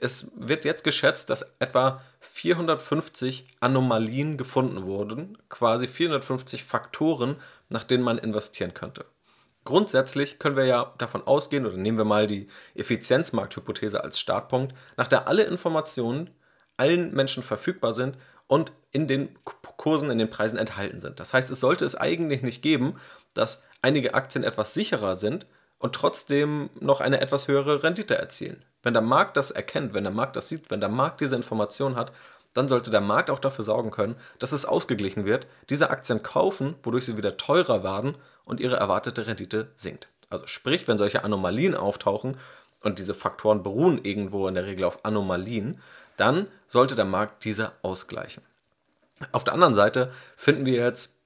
Es 0.00 0.30
wird 0.36 0.66
jetzt 0.66 0.84
geschätzt, 0.84 1.30
dass 1.30 1.54
etwa 1.58 2.02
450 2.20 3.46
Anomalien 3.60 4.36
gefunden 4.36 4.84
wurden, 4.84 5.38
quasi 5.48 5.86
450 5.86 6.64
Faktoren, 6.64 7.36
nach 7.70 7.84
denen 7.84 8.04
man 8.04 8.18
investieren 8.18 8.74
könnte. 8.74 9.06
Grundsätzlich 9.68 10.38
können 10.38 10.56
wir 10.56 10.64
ja 10.64 10.94
davon 10.96 11.26
ausgehen, 11.26 11.66
oder 11.66 11.76
nehmen 11.76 11.98
wir 11.98 12.06
mal 12.06 12.26
die 12.26 12.48
Effizienzmarkthypothese 12.74 14.02
als 14.02 14.18
Startpunkt, 14.18 14.74
nach 14.96 15.08
der 15.08 15.28
alle 15.28 15.42
Informationen 15.42 16.30
allen 16.78 17.12
Menschen 17.12 17.42
verfügbar 17.42 17.92
sind 17.92 18.16
und 18.46 18.72
in 18.92 19.06
den 19.06 19.38
Kursen, 19.44 20.10
in 20.10 20.16
den 20.16 20.30
Preisen 20.30 20.56
enthalten 20.56 21.02
sind. 21.02 21.20
Das 21.20 21.34
heißt, 21.34 21.50
es 21.50 21.60
sollte 21.60 21.84
es 21.84 21.96
eigentlich 21.96 22.40
nicht 22.40 22.62
geben, 22.62 22.94
dass 23.34 23.66
einige 23.82 24.14
Aktien 24.14 24.42
etwas 24.42 24.72
sicherer 24.72 25.16
sind 25.16 25.44
und 25.78 25.94
trotzdem 25.94 26.70
noch 26.80 27.02
eine 27.02 27.20
etwas 27.20 27.46
höhere 27.46 27.82
Rendite 27.82 28.16
erzielen. 28.16 28.64
Wenn 28.82 28.94
der 28.94 29.02
Markt 29.02 29.36
das 29.36 29.50
erkennt, 29.50 29.92
wenn 29.92 30.04
der 30.04 30.14
Markt 30.14 30.36
das 30.36 30.48
sieht, 30.48 30.70
wenn 30.70 30.80
der 30.80 30.88
Markt 30.88 31.20
diese 31.20 31.36
Information 31.36 31.94
hat, 31.94 32.10
dann 32.54 32.68
sollte 32.68 32.90
der 32.90 33.00
Markt 33.00 33.30
auch 33.30 33.38
dafür 33.38 33.64
sorgen 33.64 33.90
können, 33.90 34.16
dass 34.38 34.52
es 34.52 34.64
ausgeglichen 34.64 35.24
wird, 35.24 35.46
diese 35.70 35.90
Aktien 35.90 36.22
kaufen, 36.22 36.76
wodurch 36.82 37.04
sie 37.04 37.16
wieder 37.16 37.36
teurer 37.36 37.82
werden 37.82 38.16
und 38.44 38.60
ihre 38.60 38.76
erwartete 38.76 39.26
Rendite 39.26 39.70
sinkt. 39.76 40.08
Also 40.30 40.46
sprich, 40.46 40.88
wenn 40.88 40.98
solche 40.98 41.24
Anomalien 41.24 41.74
auftauchen 41.74 42.36
und 42.80 42.98
diese 42.98 43.14
Faktoren 43.14 43.62
beruhen 43.62 44.04
irgendwo 44.04 44.48
in 44.48 44.54
der 44.54 44.66
Regel 44.66 44.84
auf 44.84 45.04
Anomalien, 45.04 45.80
dann 46.16 46.48
sollte 46.66 46.94
der 46.94 47.04
Markt 47.04 47.44
diese 47.44 47.72
ausgleichen. 47.82 48.42
Auf 49.32 49.44
der 49.44 49.54
anderen 49.54 49.74
Seite 49.74 50.12
finden 50.36 50.66
wir 50.66 50.74
jetzt 50.74 51.18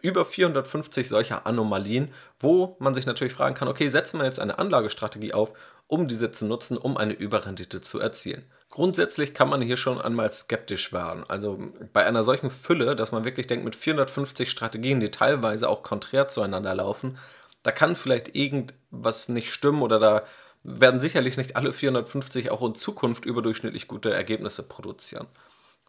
über 0.00 0.24
450 0.24 1.08
solcher 1.08 1.46
Anomalien, 1.46 2.12
wo 2.38 2.76
man 2.78 2.94
sich 2.94 3.06
natürlich 3.06 3.32
fragen 3.32 3.54
kann, 3.54 3.68
okay, 3.68 3.88
setzen 3.88 4.18
wir 4.18 4.24
jetzt 4.24 4.40
eine 4.40 4.58
Anlagestrategie 4.58 5.32
auf, 5.32 5.52
um 5.86 6.06
diese 6.06 6.30
zu 6.30 6.44
nutzen, 6.44 6.76
um 6.76 6.96
eine 6.96 7.14
Überrendite 7.14 7.80
zu 7.80 7.98
erzielen. 7.98 8.44
Grundsätzlich 8.68 9.32
kann 9.32 9.48
man 9.48 9.62
hier 9.62 9.76
schon 9.76 10.00
einmal 10.00 10.30
skeptisch 10.32 10.92
werden. 10.92 11.24
Also 11.28 11.58
bei 11.92 12.04
einer 12.04 12.24
solchen 12.24 12.50
Fülle, 12.50 12.96
dass 12.96 13.12
man 13.12 13.24
wirklich 13.24 13.46
denkt, 13.46 13.64
mit 13.64 13.76
450 13.76 14.50
Strategien, 14.50 15.00
die 15.00 15.10
teilweise 15.10 15.68
auch 15.68 15.82
konträr 15.82 16.28
zueinander 16.28 16.74
laufen, 16.74 17.16
da 17.62 17.72
kann 17.72 17.96
vielleicht 17.96 18.34
irgendwas 18.34 19.28
nicht 19.28 19.52
stimmen 19.52 19.82
oder 19.82 19.98
da 19.98 20.22
werden 20.62 21.00
sicherlich 21.00 21.36
nicht 21.36 21.56
alle 21.56 21.72
450 21.72 22.50
auch 22.50 22.62
in 22.62 22.74
Zukunft 22.74 23.24
überdurchschnittlich 23.24 23.86
gute 23.86 24.12
Ergebnisse 24.12 24.62
produzieren. 24.62 25.26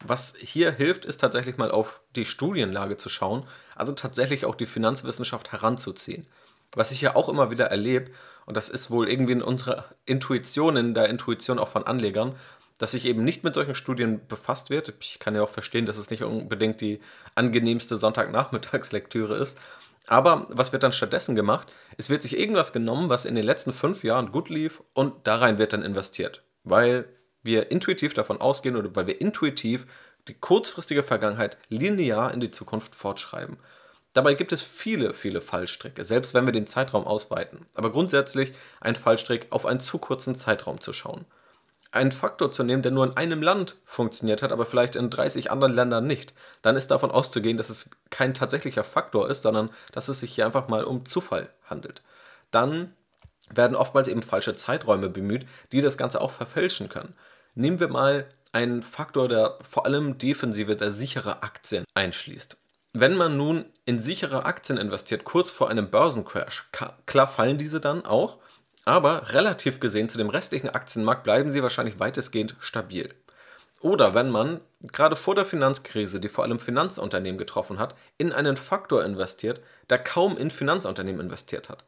Was 0.05 0.35
hier 0.37 0.71
hilft, 0.71 1.05
ist 1.05 1.19
tatsächlich 1.19 1.57
mal 1.57 1.71
auf 1.71 2.01
die 2.15 2.25
Studienlage 2.25 2.97
zu 2.97 3.09
schauen, 3.09 3.47
also 3.75 3.93
tatsächlich 3.93 4.45
auch 4.45 4.53
die 4.53 4.67
Finanzwissenschaft 4.67 5.51
heranzuziehen. 5.51 6.27
Was 6.73 6.91
ich 6.91 7.01
ja 7.01 7.15
auch 7.15 7.29
immer 7.29 7.49
wieder 7.49 7.65
erlebe, 7.65 8.11
und 8.45 8.55
das 8.55 8.69
ist 8.69 8.91
wohl 8.91 9.09
irgendwie 9.09 9.33
in 9.33 9.41
unserer 9.41 9.85
Intuition, 10.05 10.77
in 10.77 10.93
der 10.93 11.09
Intuition 11.09 11.57
auch 11.59 11.69
von 11.69 11.85
Anlegern, 11.85 12.35
dass 12.77 12.91
sich 12.91 13.05
eben 13.05 13.23
nicht 13.23 13.43
mit 13.43 13.55
solchen 13.55 13.75
Studien 13.75 14.21
befasst 14.27 14.69
wird. 14.69 14.93
Ich 14.99 15.19
kann 15.19 15.35
ja 15.35 15.41
auch 15.43 15.49
verstehen, 15.49 15.85
dass 15.85 15.97
es 15.97 16.09
nicht 16.09 16.23
unbedingt 16.23 16.81
die 16.81 16.99
angenehmste 17.35 17.97
Sonntagnachmittagslektüre 17.97 19.35
ist. 19.35 19.57
Aber 20.07 20.45
was 20.49 20.71
wird 20.71 20.83
dann 20.83 20.93
stattdessen 20.93 21.35
gemacht? 21.35 21.67
Es 21.97 22.09
wird 22.09 22.21
sich 22.21 22.39
irgendwas 22.39 22.71
genommen, 22.71 23.09
was 23.09 23.25
in 23.25 23.35
den 23.35 23.43
letzten 23.43 23.73
fünf 23.73 24.03
Jahren 24.03 24.31
gut 24.31 24.49
lief 24.49 24.81
und 24.93 25.27
da 25.27 25.37
rein 25.37 25.57
wird 25.57 25.73
dann 25.73 25.83
investiert. 25.83 26.43
Weil 26.63 27.05
wir 27.43 27.71
intuitiv 27.71 28.13
davon 28.13 28.39
ausgehen 28.39 28.77
oder 28.77 28.95
weil 28.95 29.07
wir 29.07 29.19
intuitiv 29.19 29.85
die 30.27 30.33
kurzfristige 30.33 31.03
Vergangenheit 31.03 31.57
linear 31.69 32.33
in 32.33 32.39
die 32.39 32.51
Zukunft 32.51 32.95
fortschreiben. 32.95 33.57
Dabei 34.13 34.33
gibt 34.33 34.51
es 34.51 34.61
viele, 34.61 35.13
viele 35.13 35.41
Fallstricke, 35.41 36.03
selbst 36.03 36.33
wenn 36.33 36.45
wir 36.45 36.53
den 36.53 36.67
Zeitraum 36.67 37.05
ausweiten. 37.05 37.65
Aber 37.75 37.91
grundsätzlich 37.91 38.53
ein 38.81 38.95
Fallstrick 38.95 39.47
auf 39.51 39.65
einen 39.65 39.79
zu 39.79 39.97
kurzen 39.99 40.35
Zeitraum 40.35 40.81
zu 40.81 40.93
schauen 40.93 41.25
einen 41.91 42.11
Faktor 42.11 42.51
zu 42.51 42.63
nehmen, 42.63 42.81
der 42.81 42.91
nur 42.91 43.05
in 43.05 43.17
einem 43.17 43.41
Land 43.41 43.75
funktioniert 43.85 44.41
hat, 44.41 44.51
aber 44.51 44.65
vielleicht 44.65 44.95
in 44.95 45.09
30 45.09 45.51
anderen 45.51 45.73
Ländern 45.73 46.05
nicht, 46.05 46.33
dann 46.61 46.75
ist 46.75 46.91
davon 46.91 47.11
auszugehen, 47.11 47.57
dass 47.57 47.69
es 47.69 47.89
kein 48.09 48.33
tatsächlicher 48.33 48.83
Faktor 48.83 49.29
ist, 49.29 49.43
sondern 49.43 49.69
dass 49.91 50.07
es 50.07 50.19
sich 50.19 50.33
hier 50.33 50.45
einfach 50.45 50.67
mal 50.67 50.83
um 50.83 51.05
Zufall 51.05 51.49
handelt. 51.63 52.01
Dann 52.51 52.93
werden 53.49 53.75
oftmals 53.75 54.07
eben 54.07 54.23
falsche 54.23 54.55
Zeiträume 54.55 55.09
bemüht, 55.09 55.45
die 55.71 55.81
das 55.81 55.97
Ganze 55.97 56.21
auch 56.21 56.31
verfälschen 56.31 56.89
können. 56.89 57.13
Nehmen 57.55 57.79
wir 57.79 57.87
mal 57.87 58.27
einen 58.51 58.83
Faktor, 58.83 59.27
der 59.27 59.57
vor 59.67 59.85
allem 59.85 60.17
defensive, 60.17 60.75
der 60.75 60.91
sichere 60.91 61.43
Aktien 61.43 61.85
einschließt. 61.95 62.57
Wenn 62.93 63.15
man 63.15 63.37
nun 63.37 63.65
in 63.85 63.99
sichere 63.99 64.45
Aktien 64.45 64.77
investiert, 64.77 65.23
kurz 65.23 65.51
vor 65.51 65.69
einem 65.69 65.89
Börsencrash, 65.89 66.69
klar 67.05 67.27
fallen 67.27 67.57
diese 67.57 67.79
dann 67.79 68.05
auch, 68.05 68.37
aber 68.87 69.33
relativ 69.33 69.79
gesehen 69.79 70.07
zu 70.07 70.17
dem 70.17 70.29
restlichen 70.29 70.69
Aktienmarkt 70.69 71.23
bleiben 71.23 71.51
sie 71.51 71.61
wahrscheinlich 71.61 71.99
weitestgehend 71.99 72.55
stabil. 72.59 73.13
Oder 73.81 74.13
wenn 74.13 74.29
man 74.31 74.61
gerade 74.81 75.15
vor 75.15 75.35
der 75.35 75.45
Finanzkrise, 75.45 76.19
die 76.19 76.29
vor 76.29 76.43
allem 76.43 76.59
Finanzunternehmen 76.59 77.37
getroffen 77.37 77.79
hat, 77.79 77.95
in 78.17 78.31
einen 78.31 78.57
Faktor 78.57 79.03
investiert, 79.03 79.61
der 79.89 79.99
kaum 79.99 80.37
in 80.37 80.49
Finanzunternehmen 80.49 81.21
investiert 81.21 81.69
hat, 81.69 81.83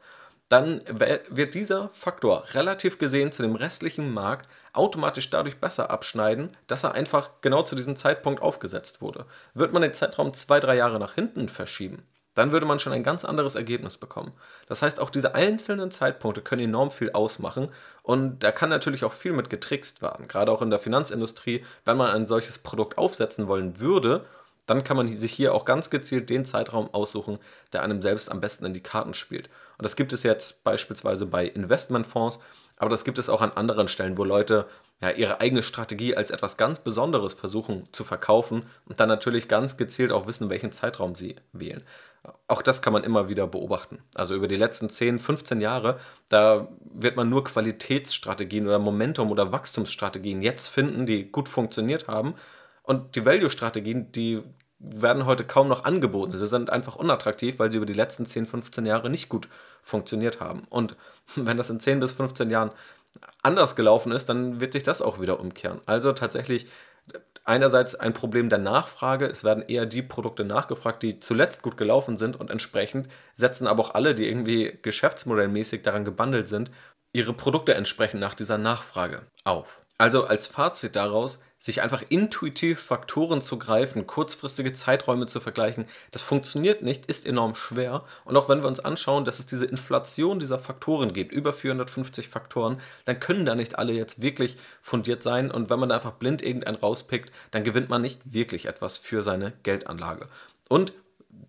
dann 0.50 0.82
wird 1.28 1.54
dieser 1.54 1.90
Faktor 1.92 2.44
relativ 2.52 2.98
gesehen 2.98 3.30
zu 3.30 3.42
dem 3.42 3.54
restlichen 3.54 4.12
Markt 4.12 4.48
automatisch 4.72 5.30
dadurch 5.30 5.58
besser 5.58 5.90
abschneiden, 5.90 6.50
dass 6.66 6.84
er 6.84 6.92
einfach 6.92 7.30
genau 7.40 7.62
zu 7.62 7.76
diesem 7.76 7.96
Zeitpunkt 7.96 8.42
aufgesetzt 8.42 9.00
wurde. 9.00 9.26
Wird 9.54 9.72
man 9.72 9.82
den 9.82 9.94
Zeitraum 9.94 10.34
zwei, 10.34 10.58
drei 10.58 10.76
Jahre 10.76 10.98
nach 10.98 11.14
hinten 11.14 11.48
verschieben, 11.48 12.02
dann 12.34 12.52
würde 12.52 12.66
man 12.66 12.78
schon 12.78 12.92
ein 12.92 13.02
ganz 13.02 13.24
anderes 13.24 13.54
Ergebnis 13.54 13.98
bekommen. 13.98 14.32
Das 14.66 14.82
heißt, 14.82 15.00
auch 15.00 15.10
diese 15.10 15.34
einzelnen 15.34 15.90
Zeitpunkte 15.90 16.42
können 16.42 16.62
enorm 16.62 16.90
viel 16.90 17.12
ausmachen 17.12 17.70
und 18.02 18.40
da 18.40 18.52
kann 18.52 18.70
natürlich 18.70 19.04
auch 19.04 19.12
viel 19.12 19.32
mit 19.32 19.50
getrickst 19.50 20.02
werden. 20.02 20.28
Gerade 20.28 20.52
auch 20.52 20.62
in 20.62 20.70
der 20.70 20.78
Finanzindustrie, 20.78 21.64
wenn 21.84 21.96
man 21.96 22.10
ein 22.10 22.26
solches 22.26 22.58
Produkt 22.58 22.98
aufsetzen 22.98 23.48
wollen 23.48 23.80
würde, 23.80 24.24
dann 24.66 24.84
kann 24.84 24.96
man 24.96 25.08
sich 25.08 25.32
hier 25.32 25.52
auch 25.52 25.64
ganz 25.64 25.90
gezielt 25.90 26.30
den 26.30 26.44
Zeitraum 26.44 26.94
aussuchen, 26.94 27.38
der 27.72 27.82
einem 27.82 28.02
selbst 28.02 28.30
am 28.30 28.40
besten 28.40 28.64
in 28.64 28.74
die 28.74 28.82
Karten 28.82 29.14
spielt. 29.14 29.48
Und 29.78 29.84
das 29.84 29.96
gibt 29.96 30.12
es 30.12 30.22
jetzt 30.22 30.62
beispielsweise 30.62 31.26
bei 31.26 31.44
Investmentfonds, 31.44 32.38
aber 32.76 32.90
das 32.90 33.04
gibt 33.04 33.18
es 33.18 33.28
auch 33.28 33.40
an 33.40 33.50
anderen 33.50 33.88
Stellen, 33.88 34.16
wo 34.16 34.24
Leute 34.24 34.66
ja, 35.00 35.10
ihre 35.10 35.40
eigene 35.40 35.62
Strategie 35.62 36.16
als 36.16 36.30
etwas 36.30 36.56
ganz 36.56 36.80
Besonderes 36.80 37.34
versuchen 37.34 37.88
zu 37.92 38.04
verkaufen 38.04 38.64
und 38.86 39.00
dann 39.00 39.08
natürlich 39.08 39.48
ganz 39.48 39.76
gezielt 39.76 40.12
auch 40.12 40.26
wissen, 40.26 40.50
welchen 40.50 40.72
Zeitraum 40.72 41.14
sie 41.14 41.36
wählen. 41.52 41.82
Auch 42.48 42.60
das 42.60 42.82
kann 42.82 42.92
man 42.92 43.04
immer 43.04 43.28
wieder 43.28 43.46
beobachten. 43.46 44.02
Also 44.14 44.34
über 44.34 44.46
die 44.46 44.56
letzten 44.56 44.90
10, 44.90 45.18
15 45.18 45.60
Jahre, 45.60 45.98
da 46.28 46.68
wird 46.92 47.16
man 47.16 47.30
nur 47.30 47.44
Qualitätsstrategien 47.44 48.66
oder 48.66 48.78
Momentum- 48.78 49.30
oder 49.30 49.52
Wachstumsstrategien 49.52 50.42
jetzt 50.42 50.68
finden, 50.68 51.06
die 51.06 51.30
gut 51.30 51.48
funktioniert 51.48 52.08
haben. 52.08 52.34
Und 52.82 53.14
die 53.14 53.24
Value-Strategien, 53.24 54.12
die 54.12 54.42
werden 54.78 55.26
heute 55.26 55.44
kaum 55.44 55.68
noch 55.68 55.84
angeboten. 55.84 56.32
Sie 56.32 56.46
sind 56.46 56.70
einfach 56.70 56.96
unattraktiv, 56.96 57.58
weil 57.58 57.70
sie 57.70 57.76
über 57.76 57.86
die 57.86 57.92
letzten 57.94 58.26
10, 58.26 58.46
15 58.46 58.86
Jahre 58.86 59.08
nicht 59.08 59.28
gut 59.28 59.48
funktioniert 59.82 60.40
haben. 60.40 60.64
Und 60.68 60.96
wenn 61.36 61.56
das 61.56 61.70
in 61.70 61.80
10 61.80 62.00
bis 62.00 62.12
15 62.12 62.50
Jahren 62.50 62.70
anders 63.42 63.76
gelaufen 63.76 64.12
ist, 64.12 64.28
dann 64.28 64.60
wird 64.60 64.72
sich 64.72 64.82
das 64.82 65.02
auch 65.02 65.20
wieder 65.20 65.40
umkehren. 65.40 65.80
Also 65.86 66.12
tatsächlich 66.12 66.66
einerseits 67.44 67.94
ein 67.94 68.12
Problem 68.14 68.48
der 68.48 68.58
Nachfrage. 68.58 69.26
Es 69.26 69.44
werden 69.44 69.64
eher 69.66 69.86
die 69.86 70.02
Produkte 70.02 70.44
nachgefragt, 70.44 71.02
die 71.02 71.18
zuletzt 71.18 71.62
gut 71.62 71.76
gelaufen 71.76 72.16
sind 72.16 72.36
und 72.36 72.50
entsprechend 72.50 73.08
setzen 73.34 73.66
aber 73.66 73.82
auch 73.82 73.94
alle, 73.94 74.14
die 74.14 74.28
irgendwie 74.28 74.78
geschäftsmodellmäßig 74.82 75.82
daran 75.82 76.04
gebundelt 76.04 76.48
sind, 76.48 76.70
ihre 77.12 77.32
Produkte 77.32 77.74
entsprechend 77.74 78.20
nach 78.20 78.34
dieser 78.34 78.58
Nachfrage 78.58 79.22
auf. 79.44 79.82
Also 80.00 80.24
als 80.24 80.46
Fazit 80.46 80.96
daraus, 80.96 81.40
sich 81.58 81.82
einfach 81.82 82.02
intuitiv 82.08 82.80
Faktoren 82.80 83.42
zu 83.42 83.58
greifen, 83.58 84.06
kurzfristige 84.06 84.72
Zeiträume 84.72 85.26
zu 85.26 85.40
vergleichen, 85.40 85.86
das 86.10 86.22
funktioniert 86.22 86.80
nicht, 86.80 87.04
ist 87.04 87.26
enorm 87.26 87.54
schwer. 87.54 88.04
Und 88.24 88.34
auch 88.38 88.48
wenn 88.48 88.62
wir 88.62 88.68
uns 88.68 88.80
anschauen, 88.80 89.26
dass 89.26 89.40
es 89.40 89.44
diese 89.44 89.66
Inflation 89.66 90.40
dieser 90.40 90.58
Faktoren 90.58 91.12
gibt, 91.12 91.32
über 91.32 91.52
450 91.52 92.30
Faktoren, 92.30 92.80
dann 93.04 93.20
können 93.20 93.44
da 93.44 93.54
nicht 93.54 93.78
alle 93.78 93.92
jetzt 93.92 94.22
wirklich 94.22 94.56
fundiert 94.80 95.22
sein. 95.22 95.50
Und 95.50 95.68
wenn 95.68 95.78
man 95.78 95.90
da 95.90 95.96
einfach 95.96 96.12
blind 96.12 96.40
irgendeinen 96.40 96.78
rauspickt, 96.78 97.30
dann 97.50 97.62
gewinnt 97.62 97.90
man 97.90 98.00
nicht 98.00 98.22
wirklich 98.24 98.64
etwas 98.64 98.96
für 98.96 99.22
seine 99.22 99.52
Geldanlage. 99.64 100.28
Und 100.70 100.94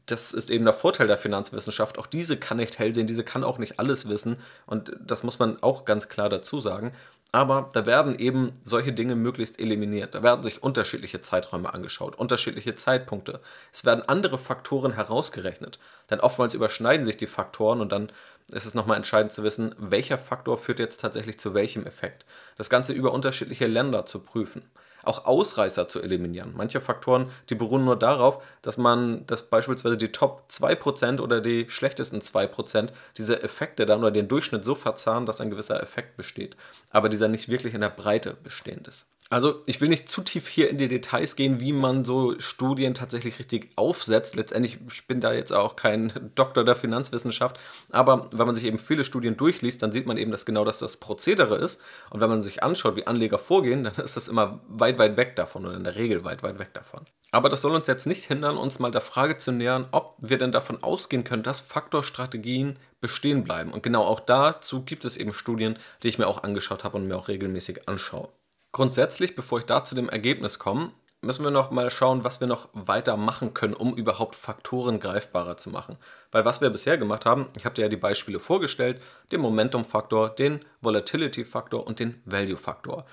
das 0.08 0.34
ist 0.34 0.50
eben 0.50 0.66
der 0.66 0.74
Vorteil 0.74 1.08
der 1.08 1.18
Finanzwissenschaft. 1.18 1.98
Auch 1.98 2.08
diese 2.08 2.36
kann 2.36 2.58
nicht 2.58 2.80
hell 2.80 2.94
sehen, 2.94 3.08
diese 3.08 3.24
kann 3.24 3.46
auch 3.46 3.60
nicht 3.60 3.80
alles 3.80 4.10
wissen. 4.10 4.38
Und 4.66 4.92
das 5.00 5.24
muss 5.24 5.40
man 5.40 5.64
auch 5.64 5.86
ganz 5.86 6.10
klar 6.10 6.28
dazu 6.28 6.60
sagen. 6.60 6.92
Aber 7.34 7.70
da 7.72 7.86
werden 7.86 8.20
eben 8.20 8.52
solche 8.62 8.92
Dinge 8.92 9.16
möglichst 9.16 9.60
eliminiert. 9.60 10.16
Da 10.16 10.24
werden 10.24 10.44
sich 10.44 10.64
unterschiedliche 10.64 11.22
Zeiträume 11.22 11.74
angeschaut, 11.74 12.16
unterschiedliche 12.16 12.76
Zeitpunkte. 12.76 13.40
Es 13.72 13.86
werden 13.86 14.04
andere 14.06 14.38
Faktoren 14.38 14.94
herausgerechnet. 14.94 15.80
Denn 16.10 16.20
oftmals 16.20 16.54
überschneiden 16.54 17.06
sich 17.06 17.16
die 17.16 17.28
Faktoren 17.28 17.80
und 17.80 17.92
dann 17.94 18.12
ist 18.52 18.66
es 18.66 18.74
nochmal 18.74 18.98
entscheidend 18.98 19.32
zu 19.32 19.44
wissen, 19.44 19.74
welcher 19.78 20.18
Faktor 20.18 20.58
führt 20.58 20.80
jetzt 20.80 21.00
tatsächlich 21.00 21.40
zu 21.40 21.54
welchem 21.54 21.86
Effekt. 21.86 22.26
Das 22.58 22.70
Ganze 22.70 22.92
über 22.92 23.14
unterschiedliche 23.14 23.68
Länder 23.68 24.06
zu 24.06 24.20
prüfen 24.20 24.64
auch 25.04 25.26
Ausreißer 25.26 25.88
zu 25.88 26.02
eliminieren. 26.02 26.54
Manche 26.56 26.82
Faktoren, 26.82 27.30
die 27.50 27.56
beruhen 27.56 27.86
nur 27.86 27.98
darauf, 27.98 28.44
dass 28.62 28.78
man, 28.78 29.26
dass 29.28 29.44
beispielsweise 29.44 29.98
die 29.98 30.12
Top 30.12 30.46
2% 30.50 31.20
oder 31.20 31.42
die 31.42 31.70
schlechtesten 31.70 32.20
2% 32.20 32.90
diese 33.18 33.42
Effekte 33.44 33.86
dann 33.86 34.02
oder 34.02 34.12
den 34.12 34.28
Durchschnitt 34.28 34.64
so 34.64 34.76
verzahnen, 34.76 35.26
dass 35.26 35.42
ein 35.42 35.50
gewisser 35.50 35.82
Effekt 35.82 36.18
besteht, 36.18 36.56
aber 36.92 37.10
dieser 37.10 37.28
nicht 37.28 37.50
wirklich 37.50 37.74
in 37.74 37.82
der 37.82 37.90
Breite 37.90 38.36
bestehend 38.44 38.88
ist. 38.88 39.06
Also 39.32 39.62
ich 39.66 39.80
will 39.80 39.88
nicht 39.88 40.10
zu 40.10 40.22
tief 40.24 40.50
hier 40.50 40.70
in 40.70 40.78
die 40.78 40.90
Details 40.90 41.38
gehen, 41.38 41.62
wie 41.62 41.72
man 41.72 42.04
so 42.04 42.38
Studien 42.40 42.94
tatsächlich 42.94 43.40
richtig 43.40 43.70
aufsetzt. 43.78 44.36
Letztendlich, 44.36 44.78
ich 44.92 45.08
bin 45.08 45.22
da 45.22 45.32
jetzt 45.32 45.54
auch 45.54 45.78
kein 45.78 46.12
Doktor 46.36 46.66
der 46.66 46.76
Finanzwissenschaft, 46.76 47.58
aber 47.92 48.28
wenn 48.34 48.46
man 48.46 48.56
sich 48.56 48.66
eben 48.66 48.78
viele 48.78 49.06
Studien 49.06 49.38
durchliest, 49.38 49.82
dann 49.82 49.94
sieht 49.94 50.06
man 50.06 50.18
eben, 50.18 50.32
dass 50.32 50.46
genau 50.46 50.66
das 50.66 50.80
das 50.80 50.98
Prozedere 50.98 51.56
ist. 51.56 51.80
Und 52.10 52.20
wenn 52.20 52.28
man 52.28 52.44
sich 52.44 52.62
anschaut, 52.62 52.98
wie 52.98 53.08
Anleger 53.08 53.40
vorgehen, 53.40 53.86
dann 53.86 53.96
ist 54.04 54.18
das 54.18 54.28
immer 54.28 54.60
weit, 54.68 55.00
weit 55.00 55.16
weg 55.16 55.38
davon 55.38 55.66
oder 55.66 55.78
in 55.78 55.86
der 55.86 55.96
Regel 55.96 56.26
weit, 56.26 56.44
weit 56.44 56.60
weg 56.60 56.74
davon. 56.74 57.06
Aber 57.32 57.48
das 57.48 57.62
soll 57.62 57.72
uns 57.72 57.88
jetzt 57.88 58.08
nicht 58.08 58.26
hindern, 58.26 58.58
uns 58.58 58.80
mal 58.80 58.92
der 58.92 59.00
Frage 59.00 59.38
zu 59.38 59.54
nähern, 59.54 59.88
ob 59.92 60.18
wir 60.20 60.40
denn 60.40 60.52
davon 60.52 60.84
ausgehen 60.84 61.24
können, 61.24 61.44
dass 61.44 61.62
Faktorstrategien 61.62 62.78
bestehen 63.00 63.46
bleiben. 63.46 63.72
Und 63.72 63.82
genau 63.82 64.04
auch 64.04 64.20
dazu 64.20 64.84
gibt 64.84 65.06
es 65.06 65.16
eben 65.16 65.32
Studien, 65.32 65.80
die 66.04 66.10
ich 66.10 66.20
mir 66.20 66.28
auch 66.28 66.44
angeschaut 66.44 66.84
habe 66.84 66.98
und 66.98 67.08
mir 67.08 67.16
auch 67.16 67.30
regelmäßig 67.30 67.88
anschaue. 67.88 68.28
Grundsätzlich, 68.72 69.36
bevor 69.36 69.60
ich 69.60 69.66
da 69.66 69.84
zu 69.84 69.96
dem 69.96 70.08
Ergebnis 70.08 70.58
komme, 70.58 70.92
müssen 71.22 71.44
wir 71.44 71.52
noch 71.52 71.72
mal 71.72 71.92
schauen, 71.92 72.24
was 72.24 72.40
wir 72.40 72.48
noch 72.48 72.70
weiter 72.74 73.18
machen 73.18 73.54
können, 73.54 73.74
um 73.74 73.96
überhaupt 73.96 74.36
Faktoren 74.36 75.00
greifbarer 75.00 75.58
zu 75.58 75.70
machen. 75.70 75.98
Weil 76.32 76.46
was 76.46 76.62
wir 76.62 76.70
bisher 76.70 76.98
gemacht 76.98 77.26
haben, 77.26 77.48
ich 77.58 77.66
habe 77.66 77.76
dir 77.76 77.84
ja 77.84 77.90
die 77.90 77.98
Beispiele 77.98 78.40
vorgestellt, 78.40 79.02
den 79.32 79.42
Momentum-Faktor, 79.42 80.30
den 80.30 80.66
Volatility-Faktor 80.82 81.86
und 81.86 82.00
den 82.00 82.22
Value-Faktor. 82.26 83.06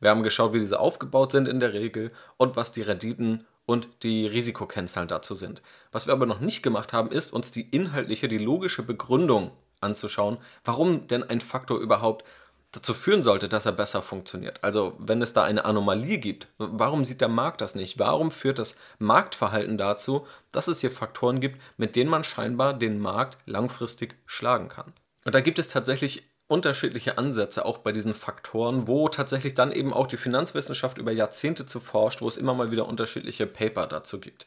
Wir 0.00 0.10
haben 0.10 0.22
geschaut, 0.22 0.52
wie 0.52 0.60
diese 0.60 0.78
aufgebaut 0.78 1.32
sind 1.32 1.48
in 1.48 1.58
der 1.58 1.72
Regel 1.72 2.12
und 2.36 2.54
was 2.54 2.72
die 2.72 2.82
Renditen 2.82 3.46
und 3.64 3.88
die 4.02 4.26
Risikokennzahlen 4.26 5.08
dazu 5.08 5.34
sind. 5.34 5.62
Was 5.90 6.06
wir 6.06 6.12
aber 6.12 6.26
noch 6.26 6.40
nicht 6.40 6.62
gemacht 6.62 6.92
haben, 6.92 7.10
ist 7.10 7.32
uns 7.32 7.50
die 7.50 7.68
inhaltliche, 7.70 8.28
die 8.28 8.38
logische 8.38 8.82
Begründung 8.82 9.50
anzuschauen, 9.80 10.38
warum 10.64 11.08
denn 11.08 11.24
ein 11.24 11.40
Faktor 11.40 11.78
überhaupt 11.78 12.24
dazu 12.72 12.94
führen 12.94 13.22
sollte, 13.22 13.48
dass 13.48 13.66
er 13.66 13.72
besser 13.72 14.02
funktioniert. 14.02 14.62
Also 14.62 14.94
wenn 14.98 15.22
es 15.22 15.32
da 15.32 15.44
eine 15.44 15.64
Anomalie 15.64 16.18
gibt, 16.18 16.48
warum 16.58 17.04
sieht 17.04 17.20
der 17.20 17.28
Markt 17.28 17.60
das 17.60 17.74
nicht? 17.74 17.98
Warum 17.98 18.30
führt 18.30 18.58
das 18.58 18.76
Marktverhalten 18.98 19.78
dazu, 19.78 20.26
dass 20.52 20.68
es 20.68 20.80
hier 20.80 20.90
Faktoren 20.90 21.40
gibt, 21.40 21.60
mit 21.76 21.96
denen 21.96 22.10
man 22.10 22.24
scheinbar 22.24 22.74
den 22.74 22.98
Markt 22.98 23.38
langfristig 23.46 24.16
schlagen 24.26 24.68
kann? 24.68 24.92
Und 25.24 25.34
da 25.34 25.40
gibt 25.40 25.58
es 25.58 25.68
tatsächlich 25.68 26.30
unterschiedliche 26.48 27.18
Ansätze 27.18 27.64
auch 27.64 27.78
bei 27.78 27.92
diesen 27.92 28.14
Faktoren, 28.14 28.86
wo 28.86 29.08
tatsächlich 29.08 29.54
dann 29.54 29.72
eben 29.72 29.92
auch 29.92 30.06
die 30.06 30.16
Finanzwissenschaft 30.16 30.98
über 30.98 31.10
Jahrzehnte 31.10 31.66
zu 31.66 31.80
forscht, 31.80 32.20
wo 32.20 32.28
es 32.28 32.36
immer 32.36 32.54
mal 32.54 32.70
wieder 32.70 32.86
unterschiedliche 32.86 33.46
Paper 33.46 33.86
dazu 33.86 34.20
gibt. 34.20 34.46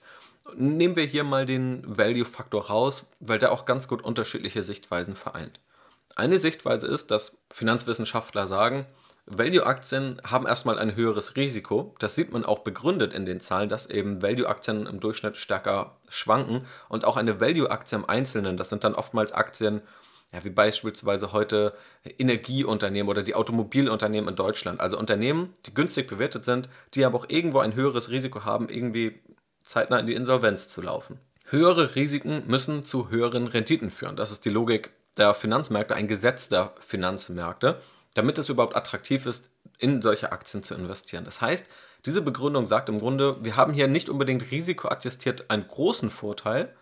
Nehmen 0.56 0.96
wir 0.96 1.04
hier 1.04 1.24
mal 1.24 1.46
den 1.46 1.84
Value-Faktor 1.86 2.68
raus, 2.68 3.12
weil 3.20 3.40
der 3.40 3.52
auch 3.52 3.66
ganz 3.66 3.88
gut 3.88 4.02
unterschiedliche 4.02 4.64
Sichtweisen 4.64 5.16
vereint. 5.16 5.60
Eine 6.16 6.40
Sichtweise 6.40 6.88
ist, 6.88 7.12
dass 7.12 7.38
Finanzwissenschaftler 7.52 8.48
sagen, 8.48 8.86
Value-Aktien 9.26 10.20
haben 10.26 10.48
erstmal 10.48 10.80
ein 10.80 10.96
höheres 10.96 11.36
Risiko. 11.36 11.96
Das 12.00 12.16
sieht 12.16 12.32
man 12.32 12.46
auch 12.46 12.60
begründet 12.60 13.14
in 13.14 13.26
den 13.26 13.40
Zahlen, 13.40 13.70
dass 13.70 13.88
eben 13.88 14.22
Value-Aktien 14.22 14.88
im 14.88 15.00
Durchschnitt 15.00 15.38
stärker 15.38 15.98
schwanken 16.10 16.66
und 16.90 17.06
auch 17.06 17.16
eine 17.16 17.40
Value-Aktie 17.40 18.00
im 18.00 18.10
Einzelnen, 18.10 18.58
das 18.58 18.70
sind 18.70 18.84
dann 18.84 18.96
oftmals 18.96 19.32
Aktien, 19.32 19.82
ja, 20.34 20.44
wie 20.44 20.50
beispielsweise 20.50 21.32
heute 21.32 21.74
Energieunternehmen 22.18 23.10
oder 23.10 23.24
die 23.24 23.36
Automobilunternehmen 23.36 24.30
in 24.30 24.36
Deutschland. 24.36 24.80
Also 24.80 24.98
Unternehmen, 24.98 25.54
die 25.66 25.74
günstig 25.74 26.08
bewertet 26.08 26.46
sind, 26.46 26.70
die 26.94 27.06
aber 27.06 27.18
auch 27.18 27.30
irgendwo 27.30 27.60
ein 27.60 27.76
höheres 27.76 28.10
Risiko 28.10 28.46
haben, 28.46 28.70
irgendwie 28.70 29.20
zeitnah 29.64 30.00
in 30.00 30.08
die 30.08 30.16
Insolvenz 30.16 30.70
zu 30.70 30.82
laufen. 30.82 31.20
Höhere 31.46 31.96
Risiken 31.96 32.44
müssen 32.48 32.86
zu 32.86 33.10
höheren 33.10 33.48
Renditen 33.48 33.90
führen. 33.90 34.16
Das 34.16 34.32
ist 34.32 34.46
die 34.46 34.52
Logik 34.52 34.92
der 35.20 35.34
Finanzmärkte, 35.34 35.96
ein 35.96 36.08
Gesetz 36.08 36.50
der 36.50 36.74
Finanzmärkte, 36.80 37.82
damit 38.14 38.38
es 38.38 38.50
überhaupt 38.50 38.76
attraktiv 38.76 39.26
ist, 39.26 39.50
in 39.78 40.02
solche 40.02 40.32
Aktien 40.32 40.64
zu 40.64 40.74
investieren. 40.74 41.26
Das 41.26 41.42
heißt, 41.42 41.68
diese 42.06 42.22
Begründung 42.22 42.66
sagt 42.66 42.90
im 42.90 43.00
Grunde, 43.00 43.38
wir 43.44 43.56
haben 43.56 43.74
hier 43.74 43.88
nicht 43.88 44.10
unbedingt 44.10 44.52
risikoattestiert 44.52 45.50
einen 45.50 45.68
großen 45.68 46.10
Vorteil, 46.10 46.74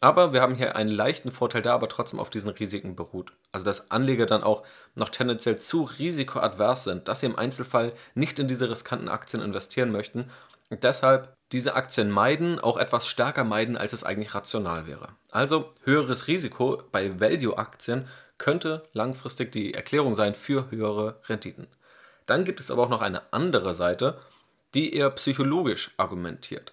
aber 0.00 0.32
wir 0.32 0.42
haben 0.42 0.54
hier 0.54 0.76
einen 0.76 0.90
leichten 0.90 1.30
Vorteil, 1.30 1.62
der 1.62 1.72
aber 1.72 1.88
trotzdem 1.88 2.20
auf 2.20 2.28
diesen 2.28 2.50
Risiken 2.50 2.96
beruht. 2.96 3.32
Also 3.52 3.64
dass 3.64 3.90
Anleger 3.90 4.26
dann 4.26 4.42
auch 4.42 4.64
noch 4.94 5.08
tendenziell 5.08 5.56
zu 5.56 5.84
risikoadvers 5.84 6.84
sind, 6.84 7.08
dass 7.08 7.20
sie 7.20 7.26
im 7.26 7.38
Einzelfall 7.38 7.92
nicht 8.14 8.38
in 8.38 8.48
diese 8.48 8.68
riskanten 8.68 9.08
Aktien 9.08 9.42
investieren 9.42 9.92
möchten 9.92 10.30
und 10.70 10.84
deshalb 10.84 11.36
diese 11.54 11.76
Aktien 11.76 12.10
meiden, 12.10 12.58
auch 12.58 12.76
etwas 12.76 13.06
stärker 13.06 13.44
meiden, 13.44 13.76
als 13.76 13.92
es 13.92 14.02
eigentlich 14.02 14.34
rational 14.34 14.86
wäre. 14.86 15.10
Also 15.30 15.72
höheres 15.84 16.26
Risiko 16.26 16.82
bei 16.90 17.20
Value-Aktien 17.20 18.08
könnte 18.38 18.82
langfristig 18.92 19.52
die 19.52 19.72
Erklärung 19.72 20.16
sein 20.16 20.34
für 20.34 20.70
höhere 20.72 21.20
Renditen. 21.28 21.68
Dann 22.26 22.44
gibt 22.44 22.58
es 22.58 22.72
aber 22.72 22.82
auch 22.82 22.88
noch 22.88 23.02
eine 23.02 23.32
andere 23.32 23.72
Seite, 23.72 24.18
die 24.74 24.94
eher 24.94 25.10
psychologisch 25.10 25.92
argumentiert. 25.96 26.72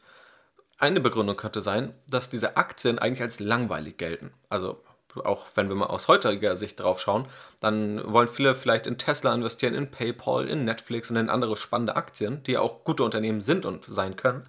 Eine 0.79 0.99
Begründung 0.99 1.37
könnte 1.37 1.61
sein, 1.61 1.93
dass 2.07 2.31
diese 2.31 2.57
Aktien 2.57 2.97
eigentlich 2.97 3.21
als 3.21 3.39
langweilig 3.39 3.97
gelten. 3.97 4.33
Also 4.49 4.83
auch 5.23 5.45
wenn 5.53 5.69
wir 5.69 5.75
mal 5.75 5.87
aus 5.87 6.07
heutiger 6.07 6.57
Sicht 6.57 6.79
drauf 6.79 6.99
schauen, 6.99 7.27
dann 7.59 8.01
wollen 8.11 8.29
viele 8.29 8.55
vielleicht 8.55 8.87
in 8.87 8.97
Tesla 8.97 9.35
investieren, 9.35 9.75
in 9.75 9.91
PayPal, 9.91 10.47
in 10.47 10.65
Netflix 10.65 11.11
und 11.11 11.17
in 11.17 11.29
andere 11.29 11.55
spannende 11.55 11.95
Aktien, 11.95 12.41
die 12.43 12.53
ja 12.53 12.61
auch 12.61 12.83
gute 12.83 13.03
Unternehmen 13.03 13.41
sind 13.41 13.67
und 13.67 13.85
sein 13.85 14.15
können. 14.15 14.47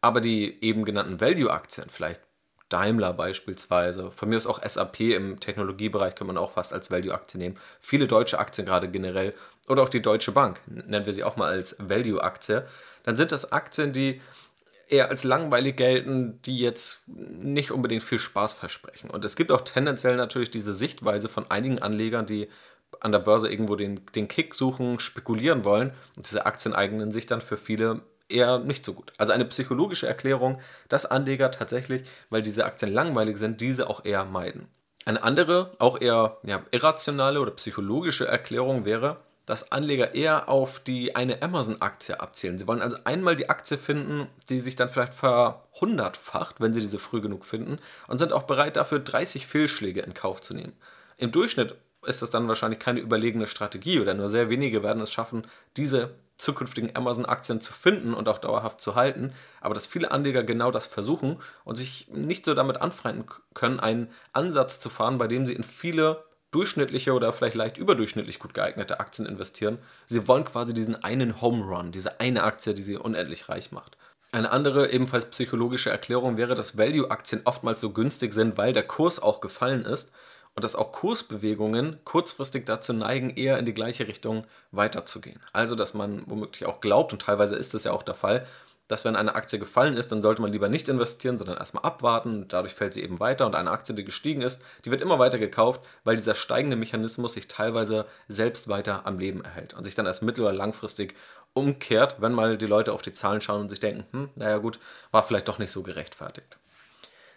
Aber 0.00 0.20
die 0.20 0.62
eben 0.62 0.84
genannten 0.84 1.20
Value-Aktien, 1.20 1.88
vielleicht 1.90 2.20
Daimler 2.68 3.14
beispielsweise, 3.14 4.10
von 4.10 4.28
mir 4.28 4.36
ist 4.36 4.46
auch 4.46 4.62
SAP 4.62 5.00
im 5.00 5.40
Technologiebereich, 5.40 6.14
kann 6.14 6.26
man 6.26 6.36
auch 6.36 6.52
fast 6.52 6.72
als 6.72 6.90
Value-Aktie 6.90 7.38
nehmen. 7.38 7.56
Viele 7.80 8.06
deutsche 8.06 8.38
Aktien 8.38 8.66
gerade 8.66 8.88
generell 8.88 9.34
oder 9.68 9.82
auch 9.82 9.88
die 9.88 10.02
Deutsche 10.02 10.32
Bank, 10.32 10.60
nennen 10.66 11.06
wir 11.06 11.12
sie 11.12 11.24
auch 11.24 11.36
mal 11.36 11.50
als 11.50 11.76
Value-Aktie. 11.78 12.66
Dann 13.04 13.16
sind 13.16 13.32
das 13.32 13.52
Aktien, 13.52 13.92
die 13.92 14.20
eher 14.88 15.10
als 15.10 15.24
langweilig 15.24 15.76
gelten, 15.76 16.40
die 16.42 16.58
jetzt 16.58 17.06
nicht 17.06 17.70
unbedingt 17.70 18.02
viel 18.02 18.18
Spaß 18.18 18.54
versprechen. 18.54 19.10
Und 19.10 19.24
es 19.24 19.36
gibt 19.36 19.52
auch 19.52 19.60
tendenziell 19.60 20.16
natürlich 20.16 20.50
diese 20.50 20.74
Sichtweise 20.74 21.28
von 21.28 21.50
einigen 21.50 21.78
Anlegern, 21.78 22.26
die 22.26 22.48
an 23.00 23.12
der 23.12 23.18
Börse 23.18 23.50
irgendwo 23.50 23.76
den, 23.76 24.00
den 24.14 24.28
Kick 24.28 24.54
suchen, 24.54 24.98
spekulieren 24.98 25.64
wollen. 25.64 25.92
Und 26.16 26.26
diese 26.26 26.46
Aktien 26.46 26.74
eignen 26.74 27.12
sich 27.12 27.26
dann 27.26 27.42
für 27.42 27.58
viele 27.58 28.00
eher 28.28 28.58
nicht 28.58 28.84
so 28.84 28.94
gut. 28.94 29.12
Also 29.18 29.32
eine 29.32 29.44
psychologische 29.44 30.06
Erklärung, 30.06 30.60
dass 30.88 31.06
Anleger 31.06 31.50
tatsächlich, 31.50 32.02
weil 32.30 32.42
diese 32.42 32.64
Aktien 32.64 32.92
langweilig 32.92 33.38
sind, 33.38 33.60
diese 33.60 33.88
auch 33.88 34.04
eher 34.04 34.24
meiden. 34.24 34.68
Eine 35.04 35.22
andere, 35.22 35.72
auch 35.78 36.00
eher 36.00 36.38
ja, 36.42 36.62
irrationale 36.70 37.40
oder 37.40 37.52
psychologische 37.52 38.26
Erklärung 38.26 38.84
wäre, 38.84 39.18
dass 39.46 39.72
Anleger 39.72 40.14
eher 40.14 40.50
auf 40.50 40.78
die 40.80 41.16
eine 41.16 41.40
Amazon-Aktie 41.40 42.20
abzielen. 42.20 42.58
Sie 42.58 42.66
wollen 42.66 42.82
also 42.82 42.98
einmal 43.04 43.34
die 43.34 43.48
Aktie 43.48 43.78
finden, 43.78 44.26
die 44.50 44.60
sich 44.60 44.76
dann 44.76 44.90
vielleicht 44.90 45.14
verhundertfacht, 45.14 46.60
wenn 46.60 46.74
sie 46.74 46.80
diese 46.80 46.98
früh 46.98 47.22
genug 47.22 47.46
finden, 47.46 47.78
und 48.08 48.18
sind 48.18 48.34
auch 48.34 48.42
bereit 48.42 48.76
dafür 48.76 48.98
30 48.98 49.46
Fehlschläge 49.46 50.02
in 50.02 50.12
Kauf 50.12 50.42
zu 50.42 50.52
nehmen. 50.52 50.74
Im 51.16 51.32
Durchschnitt 51.32 51.76
ist 52.06 52.20
das 52.20 52.28
dann 52.28 52.46
wahrscheinlich 52.46 52.78
keine 52.78 53.00
überlegene 53.00 53.46
Strategie 53.46 54.00
oder 54.00 54.12
nur 54.12 54.28
sehr 54.28 54.50
wenige 54.50 54.82
werden 54.82 55.02
es 55.02 55.10
schaffen, 55.10 55.46
diese 55.78 56.10
zukünftigen 56.38 56.94
Amazon-Aktien 56.94 57.60
zu 57.60 57.72
finden 57.72 58.14
und 58.14 58.28
auch 58.28 58.38
dauerhaft 58.38 58.80
zu 58.80 58.94
halten, 58.94 59.32
aber 59.60 59.74
dass 59.74 59.86
viele 59.86 60.12
Anleger 60.12 60.44
genau 60.44 60.70
das 60.70 60.86
versuchen 60.86 61.40
und 61.64 61.76
sich 61.76 62.08
nicht 62.10 62.44
so 62.44 62.54
damit 62.54 62.80
anfreunden 62.80 63.26
können, 63.54 63.80
einen 63.80 64.08
Ansatz 64.32 64.80
zu 64.80 64.88
fahren, 64.88 65.18
bei 65.18 65.26
dem 65.26 65.46
sie 65.46 65.54
in 65.54 65.64
viele 65.64 66.24
durchschnittliche 66.50 67.12
oder 67.12 67.32
vielleicht 67.32 67.56
leicht 67.56 67.76
überdurchschnittlich 67.76 68.38
gut 68.38 68.54
geeignete 68.54 69.00
Aktien 69.00 69.26
investieren. 69.26 69.78
Sie 70.06 70.26
wollen 70.28 70.44
quasi 70.44 70.72
diesen 70.72 71.02
einen 71.04 71.42
Home 71.42 71.64
Run, 71.64 71.92
diese 71.92 72.20
eine 72.20 72.44
Aktie, 72.44 72.72
die 72.72 72.82
sie 72.82 72.96
unendlich 72.96 73.48
reich 73.48 73.72
macht. 73.72 73.98
Eine 74.30 74.50
andere 74.50 74.90
ebenfalls 74.90 75.26
psychologische 75.26 75.90
Erklärung 75.90 76.36
wäre, 76.36 76.54
dass 76.54 76.78
Value-Aktien 76.78 77.42
oftmals 77.44 77.80
so 77.80 77.90
günstig 77.90 78.34
sind, 78.34 78.56
weil 78.56 78.72
der 78.72 78.86
Kurs 78.86 79.20
auch 79.20 79.40
gefallen 79.40 79.84
ist 79.84 80.12
und 80.58 80.64
dass 80.64 80.74
auch 80.74 80.90
Kursbewegungen 80.90 82.00
kurzfristig 82.02 82.66
dazu 82.66 82.92
neigen, 82.92 83.30
eher 83.30 83.60
in 83.60 83.64
die 83.64 83.74
gleiche 83.74 84.08
Richtung 84.08 84.44
weiterzugehen. 84.72 85.38
Also, 85.52 85.76
dass 85.76 85.94
man 85.94 86.24
womöglich 86.26 86.66
auch 86.66 86.80
glaubt, 86.80 87.12
und 87.12 87.22
teilweise 87.22 87.54
ist 87.54 87.74
es 87.74 87.84
ja 87.84 87.92
auch 87.92 88.02
der 88.02 88.16
Fall, 88.16 88.44
dass 88.88 89.04
wenn 89.04 89.14
eine 89.14 89.36
Aktie 89.36 89.60
gefallen 89.60 89.96
ist, 89.96 90.10
dann 90.10 90.20
sollte 90.20 90.42
man 90.42 90.50
lieber 90.50 90.68
nicht 90.68 90.88
investieren, 90.88 91.38
sondern 91.38 91.58
erstmal 91.58 91.84
abwarten. 91.84 92.48
Dadurch 92.48 92.74
fällt 92.74 92.92
sie 92.92 93.04
eben 93.04 93.20
weiter 93.20 93.46
und 93.46 93.54
eine 93.54 93.70
Aktie, 93.70 93.94
die 93.94 94.02
gestiegen 94.02 94.42
ist, 94.42 94.60
die 94.84 94.90
wird 94.90 95.00
immer 95.00 95.20
weiter 95.20 95.38
gekauft, 95.38 95.80
weil 96.02 96.16
dieser 96.16 96.34
steigende 96.34 96.74
Mechanismus 96.74 97.34
sich 97.34 97.46
teilweise 97.46 98.04
selbst 98.26 98.66
weiter 98.66 99.06
am 99.06 99.20
Leben 99.20 99.44
erhält 99.44 99.74
und 99.74 99.84
sich 99.84 99.94
dann 99.94 100.06
erst 100.06 100.24
mittel- 100.24 100.42
oder 100.42 100.52
langfristig 100.52 101.14
umkehrt, 101.52 102.20
wenn 102.20 102.32
mal 102.32 102.58
die 102.58 102.66
Leute 102.66 102.92
auf 102.92 103.02
die 103.02 103.12
Zahlen 103.12 103.42
schauen 103.42 103.60
und 103.60 103.68
sich 103.68 103.78
denken, 103.78 104.06
hm, 104.10 104.30
naja 104.34 104.58
gut, 104.58 104.80
war 105.12 105.22
vielleicht 105.22 105.46
doch 105.46 105.60
nicht 105.60 105.70
so 105.70 105.84
gerechtfertigt. 105.84 106.58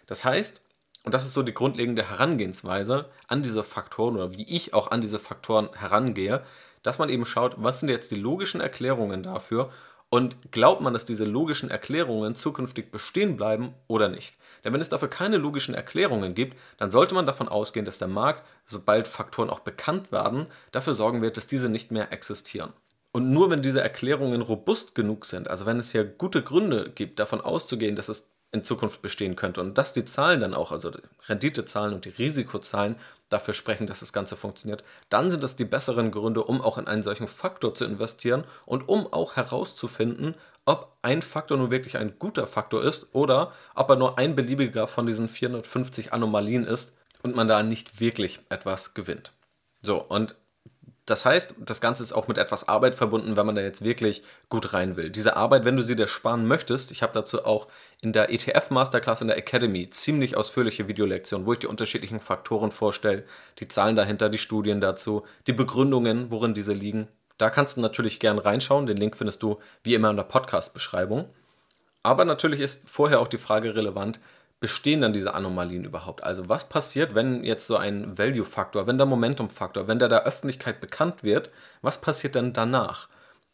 Das 0.08 0.24
heißt, 0.24 0.60
und 1.04 1.14
das 1.14 1.26
ist 1.26 1.34
so 1.34 1.42
die 1.42 1.54
grundlegende 1.54 2.08
Herangehensweise 2.08 3.06
an 3.26 3.42
diese 3.42 3.64
Faktoren 3.64 4.16
oder 4.16 4.34
wie 4.34 4.44
ich 4.44 4.74
auch 4.74 4.90
an 4.90 5.00
diese 5.00 5.18
Faktoren 5.18 5.68
herangehe, 5.74 6.42
dass 6.82 6.98
man 6.98 7.08
eben 7.08 7.26
schaut, 7.26 7.54
was 7.58 7.80
sind 7.80 7.88
jetzt 7.88 8.10
die 8.10 8.16
logischen 8.16 8.60
Erklärungen 8.60 9.22
dafür 9.22 9.70
und 10.10 10.52
glaubt 10.52 10.80
man, 10.80 10.92
dass 10.92 11.04
diese 11.04 11.24
logischen 11.24 11.70
Erklärungen 11.70 12.34
zukünftig 12.34 12.90
bestehen 12.90 13.36
bleiben 13.36 13.74
oder 13.88 14.08
nicht? 14.08 14.34
Denn 14.62 14.72
wenn 14.72 14.80
es 14.80 14.90
dafür 14.90 15.08
keine 15.08 15.38
logischen 15.38 15.74
Erklärungen 15.74 16.34
gibt, 16.34 16.56
dann 16.76 16.90
sollte 16.90 17.14
man 17.14 17.26
davon 17.26 17.48
ausgehen, 17.48 17.86
dass 17.86 17.98
der 17.98 18.08
Markt, 18.08 18.44
sobald 18.64 19.08
Faktoren 19.08 19.50
auch 19.50 19.60
bekannt 19.60 20.12
werden, 20.12 20.46
dafür 20.70 20.92
sorgen 20.92 21.22
wird, 21.22 21.36
dass 21.36 21.46
diese 21.46 21.68
nicht 21.68 21.90
mehr 21.90 22.12
existieren. 22.12 22.72
Und 23.12 23.30
nur 23.30 23.50
wenn 23.50 23.62
diese 23.62 23.82
Erklärungen 23.82 24.40
robust 24.40 24.94
genug 24.94 25.26
sind, 25.26 25.48
also 25.48 25.66
wenn 25.66 25.80
es 25.80 25.92
hier 25.92 26.04
gute 26.04 26.42
Gründe 26.42 26.90
gibt, 26.94 27.18
davon 27.18 27.40
auszugehen, 27.40 27.96
dass 27.96 28.08
es 28.08 28.31
in 28.52 28.62
Zukunft 28.62 29.00
bestehen 29.00 29.34
könnte 29.34 29.60
und 29.62 29.78
dass 29.78 29.94
die 29.94 30.04
Zahlen 30.04 30.40
dann 30.40 30.54
auch, 30.54 30.72
also 30.72 30.92
Renditezahlen 31.26 31.94
und 31.94 32.04
die 32.04 32.10
Risikozahlen 32.10 32.96
dafür 33.30 33.54
sprechen, 33.54 33.86
dass 33.86 34.00
das 34.00 34.12
Ganze 34.12 34.36
funktioniert, 34.36 34.84
dann 35.08 35.30
sind 35.30 35.42
das 35.42 35.56
die 35.56 35.64
besseren 35.64 36.10
Gründe, 36.10 36.44
um 36.44 36.60
auch 36.60 36.76
in 36.76 36.86
einen 36.86 37.02
solchen 37.02 37.28
Faktor 37.28 37.74
zu 37.74 37.86
investieren 37.86 38.44
und 38.66 38.88
um 38.88 39.10
auch 39.10 39.36
herauszufinden, 39.36 40.34
ob 40.66 40.96
ein 41.00 41.22
Faktor 41.22 41.56
nun 41.56 41.70
wirklich 41.70 41.96
ein 41.96 42.18
guter 42.18 42.46
Faktor 42.46 42.84
ist 42.84 43.14
oder 43.14 43.52
ob 43.74 43.88
er 43.88 43.96
nur 43.96 44.18
ein 44.18 44.36
beliebiger 44.36 44.86
von 44.86 45.06
diesen 45.06 45.28
450 45.28 46.12
Anomalien 46.12 46.64
ist 46.64 46.92
und 47.22 47.34
man 47.34 47.48
da 47.48 47.62
nicht 47.62 48.00
wirklich 48.00 48.40
etwas 48.50 48.94
gewinnt. 48.94 49.32
So, 49.80 50.00
und 50.00 50.36
das 51.12 51.26
heißt, 51.26 51.56
das 51.58 51.82
Ganze 51.82 52.02
ist 52.02 52.14
auch 52.14 52.26
mit 52.26 52.38
etwas 52.38 52.68
Arbeit 52.68 52.94
verbunden, 52.94 53.36
wenn 53.36 53.44
man 53.44 53.54
da 53.54 53.60
jetzt 53.60 53.84
wirklich 53.84 54.22
gut 54.48 54.72
rein 54.72 54.96
will. 54.96 55.10
Diese 55.10 55.36
Arbeit, 55.36 55.66
wenn 55.66 55.76
du 55.76 55.82
sie 55.82 55.94
dir 55.94 56.08
sparen 56.08 56.46
möchtest, 56.48 56.90
ich 56.90 57.02
habe 57.02 57.12
dazu 57.12 57.44
auch 57.44 57.68
in 58.00 58.14
der 58.14 58.32
ETF 58.32 58.70
Masterclass 58.70 59.20
in 59.20 59.28
der 59.28 59.36
Academy 59.36 59.90
ziemlich 59.90 60.38
ausführliche 60.38 60.88
Videolektionen, 60.88 61.46
wo 61.46 61.52
ich 61.52 61.58
die 61.58 61.66
unterschiedlichen 61.66 62.18
Faktoren 62.18 62.72
vorstelle, 62.72 63.24
die 63.58 63.68
Zahlen 63.68 63.94
dahinter, 63.94 64.30
die 64.30 64.38
Studien 64.38 64.80
dazu, 64.80 65.26
die 65.46 65.52
Begründungen, 65.52 66.30
worin 66.30 66.54
diese 66.54 66.72
liegen. 66.72 67.08
Da 67.36 67.50
kannst 67.50 67.76
du 67.76 67.82
natürlich 67.82 68.18
gern 68.18 68.38
reinschauen. 68.38 68.86
Den 68.86 68.96
Link 68.96 69.14
findest 69.14 69.42
du 69.42 69.58
wie 69.82 69.92
immer 69.92 70.08
in 70.08 70.16
der 70.16 70.24
Podcast-Beschreibung. 70.24 71.28
Aber 72.02 72.24
natürlich 72.24 72.60
ist 72.60 72.88
vorher 72.88 73.20
auch 73.20 73.28
die 73.28 73.36
Frage 73.36 73.74
relevant, 73.74 74.18
bestehen 74.62 75.00
dann 75.00 75.12
diese 75.12 75.34
Anomalien 75.34 75.84
überhaupt? 75.84 76.22
Also 76.22 76.48
was 76.48 76.68
passiert, 76.68 77.16
wenn 77.16 77.42
jetzt 77.42 77.66
so 77.66 77.76
ein 77.76 78.16
Value-Faktor, 78.16 78.86
wenn 78.86 78.96
der 78.96 79.08
Momentum-Faktor, 79.08 79.88
wenn 79.88 79.98
der 79.98 80.08
der 80.08 80.24
Öffentlichkeit 80.24 80.80
bekannt 80.80 81.24
wird, 81.24 81.50
was 81.82 82.00
passiert 82.00 82.36
dann 82.36 82.52
danach? 82.52 83.08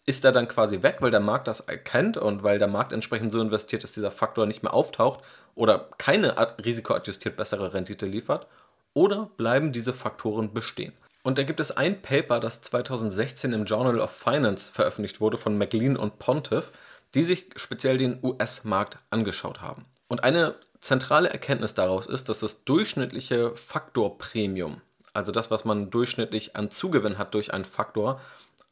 Ist 0.04 0.24
er 0.26 0.32
dann 0.32 0.48
quasi 0.48 0.82
weg, 0.82 0.98
weil 1.00 1.10
der 1.10 1.20
Markt 1.20 1.48
das 1.48 1.60
erkennt 1.60 2.18
und 2.18 2.42
weil 2.42 2.58
der 2.58 2.68
Markt 2.68 2.92
entsprechend 2.92 3.32
so 3.32 3.40
investiert, 3.40 3.82
dass 3.84 3.92
dieser 3.92 4.10
Faktor 4.10 4.44
nicht 4.44 4.62
mehr 4.62 4.74
auftaucht 4.74 5.20
oder 5.54 5.88
keine 5.96 6.34
risikoadjustiert 6.62 7.36
bessere 7.36 7.72
Rendite 7.72 8.04
liefert? 8.04 8.46
Oder 8.92 9.30
bleiben 9.38 9.72
diese 9.72 9.94
Faktoren 9.94 10.52
bestehen? 10.52 10.92
Und 11.24 11.38
da 11.38 11.42
gibt 11.42 11.60
es 11.60 11.70
ein 11.70 12.02
Paper, 12.02 12.38
das 12.38 12.60
2016 12.60 13.54
im 13.54 13.64
Journal 13.64 14.00
of 14.00 14.10
Finance 14.10 14.70
veröffentlicht 14.72 15.20
wurde 15.20 15.38
von 15.38 15.56
McLean 15.56 15.96
und 15.96 16.18
Pontiff, 16.18 16.70
die 17.14 17.24
sich 17.24 17.46
speziell 17.56 17.96
den 17.96 18.18
US-Markt 18.22 18.98
angeschaut 19.10 19.62
haben. 19.62 19.86
Und 20.08 20.24
eine 20.24 20.54
zentrale 20.80 21.30
Erkenntnis 21.30 21.74
daraus 21.74 22.06
ist, 22.06 22.28
dass 22.28 22.40
das 22.40 22.64
durchschnittliche 22.64 23.56
Faktorpremium, 23.56 24.80
also 25.12 25.32
das, 25.32 25.50
was 25.50 25.64
man 25.64 25.90
durchschnittlich 25.90 26.56
an 26.56 26.70
Zugewinn 26.70 27.18
hat 27.18 27.34
durch 27.34 27.52
einen 27.52 27.64
Faktor, 27.64 28.20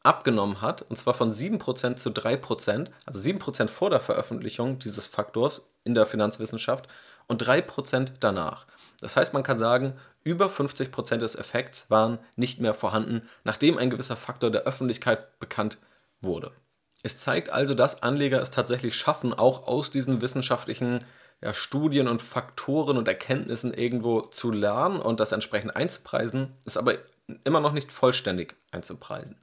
abgenommen 0.03 0.61
hat, 0.61 0.83
und 0.83 0.95
zwar 0.95 1.13
von 1.13 1.33
7% 1.33 1.95
zu 1.95 2.09
3%, 2.09 2.87
also 3.05 3.19
7% 3.19 3.67
vor 3.67 3.89
der 3.89 3.99
Veröffentlichung 3.99 4.79
dieses 4.79 5.07
Faktors 5.07 5.69
in 5.83 5.95
der 5.95 6.05
Finanzwissenschaft 6.05 6.87
und 7.27 7.45
3% 7.45 8.13
danach. 8.19 8.65
Das 9.01 9.15
heißt, 9.15 9.33
man 9.33 9.43
kann 9.43 9.59
sagen, 9.59 9.93
über 10.23 10.47
50% 10.47 11.17
des 11.17 11.35
Effekts 11.35 11.89
waren 11.89 12.19
nicht 12.35 12.59
mehr 12.59 12.73
vorhanden, 12.73 13.21
nachdem 13.43 13.77
ein 13.77 13.89
gewisser 13.89 14.15
Faktor 14.15 14.49
der 14.49 14.63
Öffentlichkeit 14.63 15.39
bekannt 15.39 15.77
wurde. 16.21 16.51
Es 17.03 17.19
zeigt 17.19 17.49
also, 17.49 17.73
dass 17.73 18.01
Anleger 18.01 18.41
es 18.41 18.51
tatsächlich 18.51 18.95
schaffen, 18.95 19.33
auch 19.33 19.67
aus 19.67 19.91
diesen 19.91 20.21
wissenschaftlichen 20.21 21.05
ja, 21.41 21.53
Studien 21.53 22.07
und 22.07 22.21
Faktoren 22.21 22.97
und 22.97 23.07
Erkenntnissen 23.07 23.73
irgendwo 23.73 24.21
zu 24.21 24.51
lernen 24.51 24.99
und 24.99 25.19
das 25.19 25.31
entsprechend 25.31 25.75
einzupreisen, 25.75 26.53
ist 26.65 26.77
aber 26.77 26.95
immer 27.43 27.59
noch 27.59 27.73
nicht 27.73 27.91
vollständig 27.91 28.55
einzupreisen. 28.71 29.35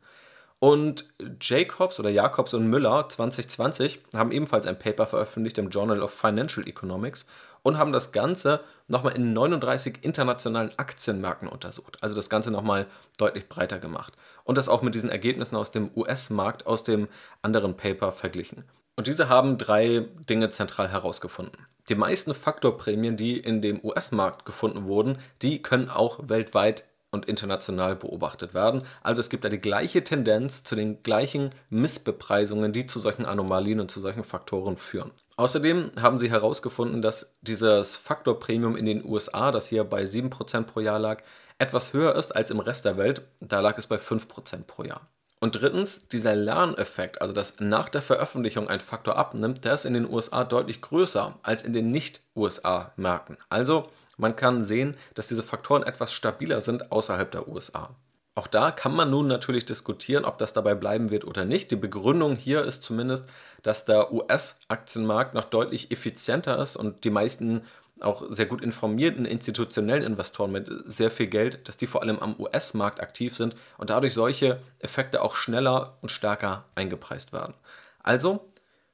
Und 0.59 1.07
Jacobs 1.41 2.01
oder 2.01 2.09
Jacobs 2.09 2.55
und 2.55 2.69
Müller 2.69 3.09
2020 3.09 4.01
haben 4.15 4.33
ebenfalls 4.33 4.67
ein 4.67 4.79
Paper 4.79 5.07
veröffentlicht 5.07 5.59
im 5.59 5.69
Journal 5.69 6.01
of 6.01 6.13
Financial 6.13 6.67
Economics 6.67 7.27
und 7.63 7.77
haben 7.77 7.93
das 7.93 8.13
Ganze 8.13 8.61
nochmal 8.89 9.15
in 9.15 9.33
39 9.35 9.99
internationalen 10.03 10.71
Aktienmärkten 10.79 11.49
untersucht. 11.49 11.99
Also 12.03 12.15
das 12.15 12.31
Ganze 12.31 12.51
nochmal 12.51 12.87
deutlich 13.19 13.49
breiter 13.49 13.79
gemacht. 13.79 14.15
Und 14.45 14.57
das 14.57 14.71
auch 14.71 14.83
mit 14.83 14.95
diesen 14.95 15.11
Ergebnissen 15.11 15.57
aus 15.57 15.71
dem 15.71 15.91
US-Markt, 15.95 16.67
aus 16.67 16.83
dem 16.83 17.09
anderen 17.43 17.77
Paper 17.77 18.13
verglichen. 18.13 18.65
Und 18.97 19.07
diese 19.07 19.29
haben 19.29 19.59
drei 19.59 20.07
Dinge 20.29 20.51
zentral 20.51 20.89
herausgefunden. 20.89 21.67
Die 21.89 21.95
meisten 21.95 22.35
Faktorprämien, 22.35 23.17
die 23.17 23.39
in 23.39 23.61
dem 23.61 23.85
US-Markt 23.85 24.47
gefunden 24.47 24.85
wurden, 24.85 25.19
die 25.43 25.61
können 25.61 25.91
auch 25.91 26.21
weltweit 26.29 26.85
und 27.11 27.27
international 27.27 27.97
beobachtet 27.97 28.55
werden. 28.55 28.83
Also 29.03 29.21
es 29.21 29.31
gibt 29.31 29.45
da 29.45 29.49
die 29.49 29.61
gleiche 29.61 30.05
Tendenz 30.05 30.65
zu 30.65 30.75
den 30.75 31.03
gleichen 31.03 31.51
Missbepreisungen, 31.71 32.73
die 32.73 32.87
zu 32.87 33.01
solchen 33.01 33.25
Anomalien 33.25 33.81
und 33.81 33.91
zu 33.91 34.01
solchen 34.01 34.25
Faktoren 34.25 34.77
führen. 34.77 35.13
Außerdem 35.37 35.93
haben 36.01 36.19
sie 36.19 36.31
herausgefunden, 36.31 37.03
dass 37.03 37.35
dieses 37.41 37.97
Faktorpremium 37.97 38.77
in 38.77 38.87
den 38.87 39.05
USA, 39.05 39.51
das 39.51 39.69
hier 39.69 39.85
bei 39.85 40.03
7% 40.03 40.63
pro 40.65 40.81
Jahr 40.81 40.99
lag, 40.99 41.23
etwas 41.59 41.93
höher 41.93 42.15
ist 42.15 42.35
als 42.35 42.51
im 42.51 42.61
Rest 42.61 42.85
der 42.85 42.97
Welt. 42.97 43.23
Da 43.41 43.61
lag 43.61 43.79
es 43.79 43.87
bei 43.87 43.97
5% 43.97 44.65
pro 44.67 44.85
Jahr. 44.85 45.09
Und 45.45 45.61
drittens, 45.61 46.09
dieser 46.09 46.35
Lerneffekt, 46.35 47.21
also 47.21 47.35
dass 47.35 47.61
nach 47.61 47.91
der 47.91 48.01
Veröffentlichung 48.01 48.71
ein 48.71 48.81
Faktor 48.81 49.19
abnimmt, 49.19 49.67
der 49.67 49.75
ist 49.75 49.85
in 49.85 49.93
den 49.93 50.11
USA 50.11 50.43
deutlich 50.43 50.81
größer 50.81 51.39
als 51.43 51.63
in 51.63 51.75
den 51.75 51.91
Nicht-USA-Märkten. 51.91 53.37
Also 53.51 53.91
man 54.17 54.37
kann 54.37 54.65
sehen, 54.65 54.97
dass 55.13 55.29
diese 55.29 55.43
Faktoren 55.43 55.83
etwas 55.83 56.15
stabiler 56.15 56.63
sind 56.63 56.91
außerhalb 56.91 57.31
der 57.31 57.47
USA. 57.47 57.95
Auch 58.35 58.47
da 58.47 58.71
kann 58.71 58.97
man 58.97 59.11
nun 59.11 59.27
natürlich 59.27 59.67
diskutieren, 59.67 60.25
ob 60.25 60.39
das 60.39 60.55
dabei 60.55 60.75
bleiben 60.75 61.11
wird 61.11 61.27
oder 61.27 61.45
nicht. 61.45 61.71
Die 61.71 61.77
Begründung 61.77 62.37
hier 62.37 62.65
ist 62.65 62.83
zumindest, 62.83 63.29
dass 63.63 63.85
der 63.85 64.15
US-Aktienmarkt 64.15 65.35
noch 65.35 65.45
deutlich 65.45 65.91
effizienter 65.91 66.59
ist 66.59 66.75
und 66.75 67.05
die 67.05 67.11
meisten 67.11 67.65
auch 68.01 68.25
sehr 68.29 68.47
gut 68.47 68.63
informierten 68.63 69.25
institutionellen 69.25 70.03
Investoren 70.03 70.53
mit 70.53 70.69
sehr 70.85 71.11
viel 71.11 71.29
Geld, 71.29 71.69
dass 71.69 71.77
die 71.77 71.87
vor 71.87 72.03
allem 72.03 72.19
am 72.19 72.39
US-Markt 72.39 73.01
aktiv 73.01 73.37
sind 73.37 73.55
und 73.79 73.91
dadurch 73.91 74.15
solche 74.15 74.61
Effekte 74.81 75.23
auch 75.23 75.37
schneller 75.37 75.99
und 76.01 76.11
stärker 76.11 76.65
eingepreist 76.75 77.33
werden. 77.33 77.55
Also, 78.03 78.49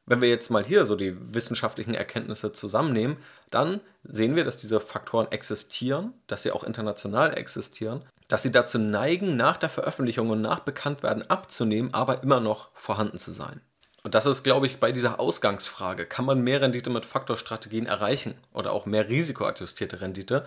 wenn 0.06 0.20
wir 0.20 0.28
jetzt 0.28 0.50
mal 0.50 0.64
hier 0.64 0.86
so 0.86 0.96
die 0.96 1.14
wissenschaftlichen 1.34 1.94
Erkenntnisse 1.94 2.52
zusammennehmen, 2.52 3.16
dann 3.50 3.80
sehen 4.02 4.34
wir, 4.34 4.44
dass 4.44 4.58
diese 4.58 4.80
Faktoren 4.80 5.30
existieren, 5.30 6.14
dass 6.26 6.42
sie 6.42 6.50
auch 6.50 6.64
international 6.64 7.36
existieren, 7.36 8.04
dass 8.28 8.42
sie 8.42 8.52
dazu 8.52 8.78
neigen, 8.78 9.36
nach 9.36 9.56
der 9.56 9.68
Veröffentlichung 9.68 10.30
und 10.30 10.40
nach 10.40 10.60
Bekanntwerden 10.60 11.28
abzunehmen, 11.30 11.94
aber 11.94 12.22
immer 12.22 12.40
noch 12.40 12.70
vorhanden 12.74 13.18
zu 13.18 13.32
sein. 13.32 13.60
Und 14.02 14.14
das 14.14 14.26
ist, 14.26 14.42
glaube 14.42 14.66
ich, 14.66 14.80
bei 14.80 14.92
dieser 14.92 15.20
Ausgangsfrage. 15.20 16.06
Kann 16.06 16.24
man 16.24 16.40
mehr 16.40 16.62
Rendite 16.62 16.90
mit 16.90 17.04
Faktorstrategien 17.04 17.86
erreichen 17.86 18.34
oder 18.54 18.72
auch 18.72 18.86
mehr 18.86 19.08
risikoadjustierte 19.08 20.00
Rendite? 20.00 20.46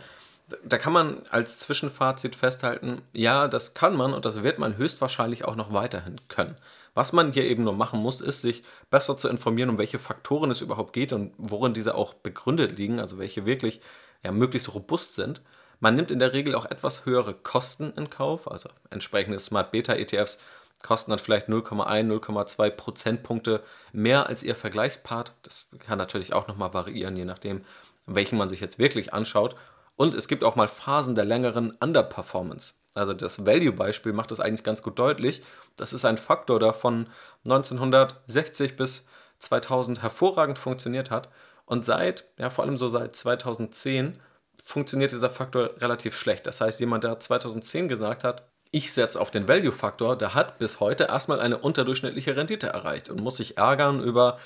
Da 0.65 0.77
kann 0.77 0.91
man 0.91 1.21
als 1.29 1.59
Zwischenfazit 1.59 2.35
festhalten, 2.35 3.01
ja, 3.13 3.47
das 3.47 3.73
kann 3.75 3.95
man 3.95 4.13
und 4.13 4.25
das 4.25 4.43
wird 4.43 4.59
man 4.59 4.75
höchstwahrscheinlich 4.75 5.45
auch 5.45 5.55
noch 5.55 5.71
weiterhin 5.71 6.19
können. 6.27 6.57
Was 6.95 7.13
man 7.13 7.31
hier 7.31 7.45
eben 7.45 7.63
nur 7.63 7.73
machen 7.73 7.99
muss, 7.99 8.21
ist, 8.21 8.41
sich 8.41 8.63
besser 8.91 9.15
zu 9.17 9.29
informieren, 9.29 9.69
um 9.69 9.77
welche 9.77 9.99
Faktoren 9.99 10.51
es 10.51 10.61
überhaupt 10.61 10.93
geht 10.93 11.13
und 11.13 11.33
worin 11.37 11.73
diese 11.73 11.95
auch 11.95 12.13
begründet 12.13 12.77
liegen, 12.77 12.99
also 12.99 13.17
welche 13.17 13.45
wirklich 13.45 13.81
ja, 14.23 14.31
möglichst 14.31 14.73
robust 14.73 15.13
sind. 15.13 15.41
Man 15.79 15.95
nimmt 15.95 16.11
in 16.11 16.19
der 16.19 16.33
Regel 16.33 16.55
auch 16.55 16.65
etwas 16.65 17.05
höhere 17.05 17.33
Kosten 17.33 17.93
in 17.95 18.09
Kauf, 18.09 18.49
also 18.49 18.69
entsprechende 18.89 19.39
Smart 19.39 19.71
Beta 19.71 19.93
ETFs 19.93 20.39
kosten 20.83 21.09
dann 21.09 21.19
vielleicht 21.19 21.47
0,1, 21.47 22.07
0,2 22.07 22.69
Prozentpunkte 22.69 23.63
mehr 23.91 24.27
als 24.27 24.43
ihr 24.43 24.53
Vergleichspart. 24.53 25.33
Das 25.41 25.67
kann 25.79 25.97
natürlich 25.97 26.33
auch 26.33 26.47
nochmal 26.47 26.73
variieren, 26.73 27.17
je 27.17 27.25
nachdem, 27.25 27.61
welchen 28.05 28.37
man 28.37 28.49
sich 28.49 28.59
jetzt 28.59 28.77
wirklich 28.77 29.13
anschaut. 29.13 29.55
Und 29.95 30.13
es 30.13 30.27
gibt 30.27 30.43
auch 30.43 30.55
mal 30.55 30.67
Phasen 30.67 31.15
der 31.15 31.25
längeren 31.25 31.71
Underperformance. 31.71 32.73
Also 32.93 33.13
das 33.13 33.45
Value-Beispiel 33.45 34.13
macht 34.13 34.31
das 34.31 34.39
eigentlich 34.39 34.63
ganz 34.63 34.83
gut 34.83 34.99
deutlich. 34.99 35.41
Das 35.75 35.93
ist 35.93 36.05
ein 36.05 36.17
Faktor, 36.17 36.59
der 36.59 36.73
von 36.73 37.07
1960 37.45 38.75
bis 38.75 39.07
2000 39.39 40.01
hervorragend 40.01 40.59
funktioniert 40.59 41.09
hat. 41.09 41.29
Und 41.65 41.85
seit, 41.85 42.25
ja 42.37 42.49
vor 42.49 42.65
allem 42.65 42.77
so 42.77 42.89
seit 42.89 43.15
2010, 43.15 44.19
funktioniert 44.63 45.11
dieser 45.11 45.29
Faktor 45.29 45.71
relativ 45.77 46.15
schlecht. 46.15 46.45
Das 46.45 46.61
heißt, 46.61 46.79
jemand, 46.79 47.03
der 47.03 47.19
2010 47.19 47.87
gesagt 47.87 48.23
hat, 48.23 48.47
ich 48.73 48.91
setze 48.91 49.21
auf 49.21 49.29
den 49.29 49.47
Value-Faktor, 49.47 50.17
der 50.17 50.33
hat 50.33 50.57
bis 50.57 50.79
heute 50.79 51.03
erstmal 51.03 51.39
eine 51.39 51.59
unterdurchschnittliche 51.59 52.35
Rendite 52.35 52.67
erreicht 52.67 53.07
und 53.07 53.21
muss 53.21 53.37
sich 53.37 53.55
ärgern 53.59 54.01
über 54.01 54.39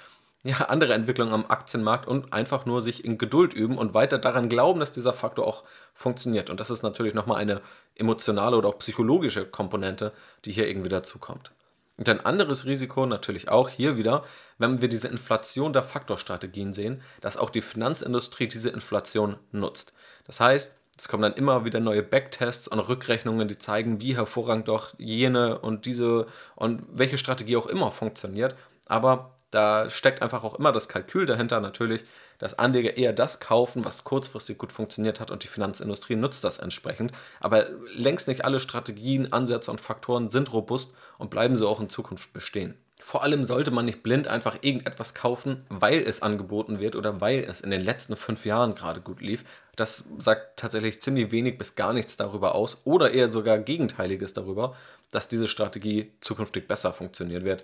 ja, 0.43 0.57
andere 0.65 0.93
Entwicklungen 0.93 1.31
am 1.31 1.45
Aktienmarkt 1.47 2.09
und 2.09 2.33
einfach 2.33 2.65
nur 2.65 2.81
sich 2.81 3.05
in 3.05 3.17
Geduld 3.17 3.53
üben 3.53 3.77
und 3.77 3.93
weiter 3.93 4.17
daran 4.17 4.49
glauben, 4.49 4.81
dass 4.81 4.91
dieser 4.91 5.13
Faktor 5.13 5.47
auch 5.47 5.63
funktioniert. 5.93 6.49
Und 6.49 6.59
das 6.59 6.69
ist 6.69 6.83
natürlich 6.83 7.13
nochmal 7.13 7.37
eine 7.37 7.61
emotionale 7.95 8.57
oder 8.57 8.67
auch 8.67 8.79
psychologische 8.79 9.45
Komponente, 9.45 10.11
die 10.43 10.51
hier 10.51 10.67
irgendwie 10.67 10.89
dazukommt. 10.89 11.51
Und 11.97 12.09
ein 12.09 12.25
anderes 12.25 12.65
Risiko 12.65 13.05
natürlich 13.05 13.47
auch 13.47 13.69
hier 13.69 13.95
wieder, 13.95 14.25
wenn 14.57 14.81
wir 14.81 14.89
diese 14.89 15.07
Inflation 15.07 15.71
der 15.71 15.83
Faktorstrategien 15.83 16.73
sehen, 16.73 17.01
dass 17.21 17.37
auch 17.37 17.49
die 17.49 17.61
Finanzindustrie 17.61 18.49
diese 18.49 18.69
Inflation 18.69 19.37
nutzt. 19.53 19.93
Das 20.25 20.41
heißt, 20.41 20.75
es 20.97 21.07
kommen 21.07 21.23
dann 21.23 21.33
immer 21.33 21.63
wieder 21.63 21.79
neue 21.79 22.03
Backtests 22.03 22.67
und 22.67 22.79
Rückrechnungen, 22.79 23.47
die 23.47 23.57
zeigen, 23.57 24.01
wie 24.01 24.15
hervorragend 24.15 24.67
doch 24.67 24.93
jene 24.97 25.59
und 25.59 25.85
diese 25.85 26.27
und 26.55 26.83
welche 26.91 27.17
Strategie 27.17 27.57
auch 27.57 27.67
immer 27.67 27.91
funktioniert. 27.91 28.55
Aber 28.87 29.35
da 29.51 29.89
steckt 29.89 30.21
einfach 30.21 30.43
auch 30.43 30.55
immer 30.55 30.71
das 30.71 30.89
Kalkül 30.89 31.25
dahinter 31.25 31.61
natürlich, 31.61 32.03
dass 32.39 32.59
Anleger 32.59 32.97
eher 32.97 33.13
das 33.13 33.39
kaufen, 33.39 33.85
was 33.85 34.03
kurzfristig 34.03 34.57
gut 34.57 34.71
funktioniert 34.71 35.19
hat 35.19 35.31
und 35.31 35.43
die 35.43 35.47
Finanzindustrie 35.47 36.15
nutzt 36.15 36.43
das 36.43 36.57
entsprechend. 36.57 37.11
Aber 37.39 37.67
längst 37.95 38.27
nicht 38.27 38.43
alle 38.43 38.59
Strategien, 38.59 39.31
Ansätze 39.31 39.71
und 39.71 39.81
Faktoren 39.81 40.31
sind 40.31 40.51
robust 40.51 40.93
und 41.17 41.29
bleiben 41.29 41.55
so 41.55 41.67
auch 41.67 41.79
in 41.79 41.89
Zukunft 41.89 42.33
bestehen. 42.33 42.77
Vor 43.07 43.23
allem 43.23 43.45
sollte 43.45 43.71
man 43.71 43.85
nicht 43.85 44.03
blind 44.03 44.27
einfach 44.27 44.57
irgendetwas 44.59 45.13
kaufen, 45.13 45.65
weil 45.69 45.99
es 45.99 46.21
angeboten 46.21 46.81
wird 46.81 46.93
oder 46.93 47.21
weil 47.21 47.39
es 47.39 47.61
in 47.61 47.71
den 47.71 47.81
letzten 47.81 48.17
fünf 48.17 48.45
Jahren 48.45 48.75
gerade 48.75 48.99
gut 48.99 49.21
lief. 49.21 49.45
Das 49.77 50.03
sagt 50.17 50.59
tatsächlich 50.59 51.01
ziemlich 51.01 51.31
wenig 51.31 51.57
bis 51.57 51.75
gar 51.75 51.93
nichts 51.93 52.17
darüber 52.17 52.53
aus 52.53 52.81
oder 52.83 53.11
eher 53.11 53.29
sogar 53.29 53.59
Gegenteiliges 53.59 54.33
darüber, 54.33 54.75
dass 55.09 55.29
diese 55.29 55.47
Strategie 55.47 56.11
zukünftig 56.19 56.67
besser 56.67 56.91
funktionieren 56.91 57.45
wird, 57.45 57.63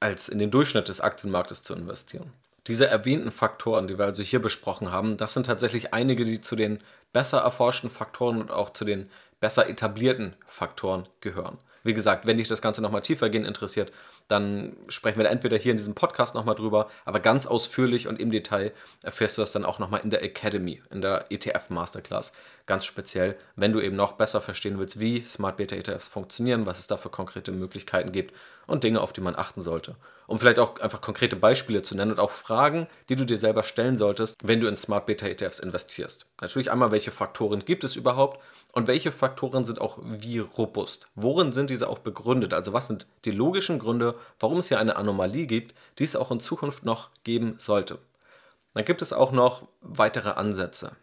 als 0.00 0.30
in 0.30 0.38
den 0.38 0.50
Durchschnitt 0.50 0.88
des 0.88 1.02
Aktienmarktes 1.02 1.62
zu 1.62 1.74
investieren. 1.74 2.32
Diese 2.66 2.86
erwähnten 2.86 3.30
Faktoren, 3.30 3.88
die 3.88 3.98
wir 3.98 4.06
also 4.06 4.22
hier 4.22 4.40
besprochen 4.40 4.90
haben, 4.90 5.18
das 5.18 5.34
sind 5.34 5.44
tatsächlich 5.44 5.92
einige, 5.92 6.24
die 6.24 6.40
zu 6.40 6.56
den 6.56 6.78
besser 7.12 7.40
erforschten 7.40 7.90
Faktoren 7.90 8.40
und 8.40 8.50
auch 8.50 8.70
zu 8.70 8.86
den 8.86 9.10
besser 9.38 9.68
etablierten 9.68 10.34
Faktoren 10.46 11.06
gehören. 11.20 11.58
Wie 11.84 11.94
gesagt, 11.94 12.26
wenn 12.26 12.36
dich 12.36 12.48
das 12.48 12.62
Ganze 12.62 12.80
nochmal 12.80 13.02
tiefergehend 13.02 13.46
interessiert, 13.46 13.92
dann 14.28 14.76
sprechen 14.88 15.18
wir 15.18 15.28
entweder 15.28 15.56
hier 15.56 15.72
in 15.72 15.76
diesem 15.76 15.94
Podcast 15.94 16.34
nochmal 16.34 16.54
drüber, 16.54 16.88
aber 17.04 17.20
ganz 17.20 17.46
ausführlich 17.46 18.08
und 18.08 18.20
im 18.20 18.30
Detail 18.30 18.72
erfährst 19.02 19.36
du 19.36 19.42
das 19.42 19.52
dann 19.52 19.64
auch 19.64 19.78
nochmal 19.78 20.00
in 20.00 20.10
der 20.10 20.22
Academy, 20.22 20.82
in 20.90 21.00
der 21.00 21.26
ETF 21.30 21.70
Masterclass. 21.70 22.32
Ganz 22.66 22.84
speziell, 22.84 23.36
wenn 23.56 23.72
du 23.72 23.80
eben 23.80 23.96
noch 23.96 24.12
besser 24.12 24.40
verstehen 24.40 24.78
willst, 24.78 25.00
wie 25.00 25.24
Smart 25.24 25.56
Beta 25.56 25.76
ETFs 25.76 26.08
funktionieren, 26.08 26.66
was 26.66 26.78
es 26.78 26.86
da 26.86 26.96
für 26.96 27.10
konkrete 27.10 27.52
Möglichkeiten 27.52 28.12
gibt 28.12 28.34
und 28.66 28.84
Dinge, 28.84 29.00
auf 29.00 29.12
die 29.12 29.20
man 29.20 29.36
achten 29.36 29.62
sollte. 29.62 29.96
Um 30.26 30.38
vielleicht 30.38 30.58
auch 30.58 30.78
einfach 30.78 31.00
konkrete 31.00 31.36
Beispiele 31.36 31.82
zu 31.82 31.94
nennen 31.94 32.12
und 32.12 32.20
auch 32.20 32.30
Fragen, 32.30 32.86
die 33.08 33.16
du 33.16 33.26
dir 33.26 33.38
selber 33.38 33.64
stellen 33.64 33.98
solltest, 33.98 34.36
wenn 34.42 34.60
du 34.60 34.68
in 34.68 34.76
Smart 34.76 35.06
Beta 35.06 35.26
ETFs 35.26 35.58
investierst. 35.58 36.26
Natürlich 36.40 36.70
einmal, 36.70 36.92
welche 36.92 37.10
Faktoren 37.10 37.64
gibt 37.64 37.84
es 37.84 37.96
überhaupt 37.96 38.40
und 38.72 38.86
welche 38.86 39.12
Faktoren 39.12 39.64
sind 39.64 39.80
auch 39.80 39.98
wie 40.02 40.38
robust? 40.38 41.10
Worin 41.14 41.52
sind 41.52 41.68
diese 41.70 41.88
auch 41.88 41.98
begründet? 41.98 42.54
Also 42.54 42.72
was 42.72 42.86
sind 42.86 43.06
die 43.26 43.30
logischen 43.30 43.78
Gründe, 43.78 44.14
warum 44.40 44.58
es 44.58 44.68
hier 44.68 44.78
eine 44.78 44.96
Anomalie 44.96 45.46
gibt, 45.46 45.74
die 45.98 46.04
es 46.04 46.16
auch 46.16 46.30
in 46.30 46.40
Zukunft 46.40 46.84
noch 46.84 47.10
geben 47.22 47.54
sollte? 47.58 47.98
Dann 48.74 48.86
gibt 48.86 49.02
es 49.02 49.12
auch 49.12 49.32
noch 49.32 49.68
weitere 49.82 50.30
Ansätze. 50.30 50.96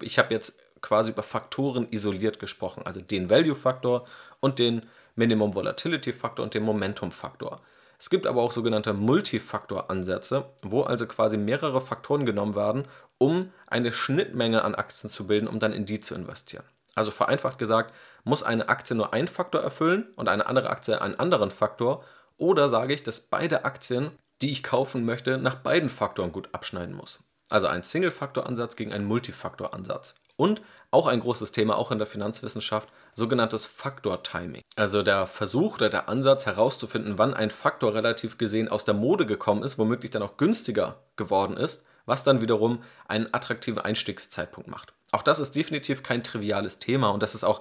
Ich 0.00 0.18
habe 0.18 0.34
jetzt 0.34 0.58
quasi 0.80 1.12
über 1.12 1.22
Faktoren 1.22 1.86
isoliert 1.92 2.40
gesprochen, 2.40 2.82
also 2.84 3.00
den 3.00 3.30
Value-Faktor 3.30 4.04
und 4.40 4.58
den 4.58 4.82
Minimum 5.14 5.54
Volatility-Faktor 5.54 6.44
und 6.44 6.54
den 6.54 6.64
Momentum-Faktor. 6.64 7.60
Es 8.00 8.10
gibt 8.10 8.26
aber 8.26 8.42
auch 8.42 8.50
sogenannte 8.50 8.94
Multifaktor-Ansätze, 8.94 10.46
wo 10.62 10.82
also 10.82 11.06
quasi 11.06 11.36
mehrere 11.36 11.80
Faktoren 11.80 12.26
genommen 12.26 12.56
werden, 12.56 12.88
um 13.18 13.52
eine 13.68 13.92
Schnittmenge 13.92 14.64
an 14.64 14.74
Aktien 14.74 15.08
zu 15.08 15.28
bilden, 15.28 15.46
um 15.46 15.60
dann 15.60 15.72
in 15.72 15.86
die 15.86 16.00
zu 16.00 16.16
investieren. 16.16 16.64
Also 16.94 17.10
vereinfacht 17.10 17.58
gesagt, 17.58 17.94
muss 18.24 18.42
eine 18.42 18.68
Aktie 18.68 18.94
nur 18.96 19.12
einen 19.12 19.28
Faktor 19.28 19.62
erfüllen 19.62 20.12
und 20.16 20.28
eine 20.28 20.46
andere 20.46 20.70
Aktie 20.70 21.00
einen 21.00 21.18
anderen 21.18 21.50
Faktor, 21.50 22.04
oder 22.38 22.68
sage 22.68 22.94
ich, 22.94 23.02
dass 23.02 23.20
beide 23.20 23.64
Aktien, 23.64 24.10
die 24.40 24.50
ich 24.50 24.62
kaufen 24.62 25.04
möchte, 25.04 25.38
nach 25.38 25.56
beiden 25.56 25.88
Faktoren 25.88 26.32
gut 26.32 26.48
abschneiden 26.52 26.94
muss. 26.94 27.20
Also 27.48 27.66
ein 27.66 27.82
Single-Faktor-Ansatz 27.82 28.76
gegen 28.76 28.92
einen 28.92 29.04
Multifaktor-Ansatz. 29.04 30.16
Und 30.36 30.62
auch 30.90 31.06
ein 31.06 31.20
großes 31.20 31.52
Thema, 31.52 31.76
auch 31.76 31.92
in 31.92 31.98
der 31.98 32.06
Finanzwissenschaft, 32.06 32.88
sogenanntes 33.14 33.66
Faktor-Timing. 33.66 34.62
Also 34.74 35.02
der 35.02 35.26
Versuch 35.26 35.76
oder 35.76 35.90
der 35.90 36.08
Ansatz 36.08 36.46
herauszufinden, 36.46 37.18
wann 37.18 37.34
ein 37.34 37.50
Faktor 37.50 37.94
relativ 37.94 38.38
gesehen 38.38 38.68
aus 38.68 38.84
der 38.84 38.94
Mode 38.94 39.26
gekommen 39.26 39.62
ist, 39.62 39.78
womöglich 39.78 40.10
dann 40.10 40.22
auch 40.22 40.38
günstiger 40.38 41.02
geworden 41.16 41.56
ist, 41.56 41.84
was 42.06 42.24
dann 42.24 42.40
wiederum 42.40 42.82
einen 43.06 43.32
attraktiven 43.32 43.80
Einstiegszeitpunkt 43.80 44.68
macht. 44.68 44.94
Auch 45.12 45.22
das 45.22 45.38
ist 45.38 45.54
definitiv 45.54 46.02
kein 46.02 46.24
triviales 46.24 46.78
Thema 46.78 47.10
und 47.10 47.22
das 47.22 47.34
ist 47.34 47.44
auch 47.44 47.60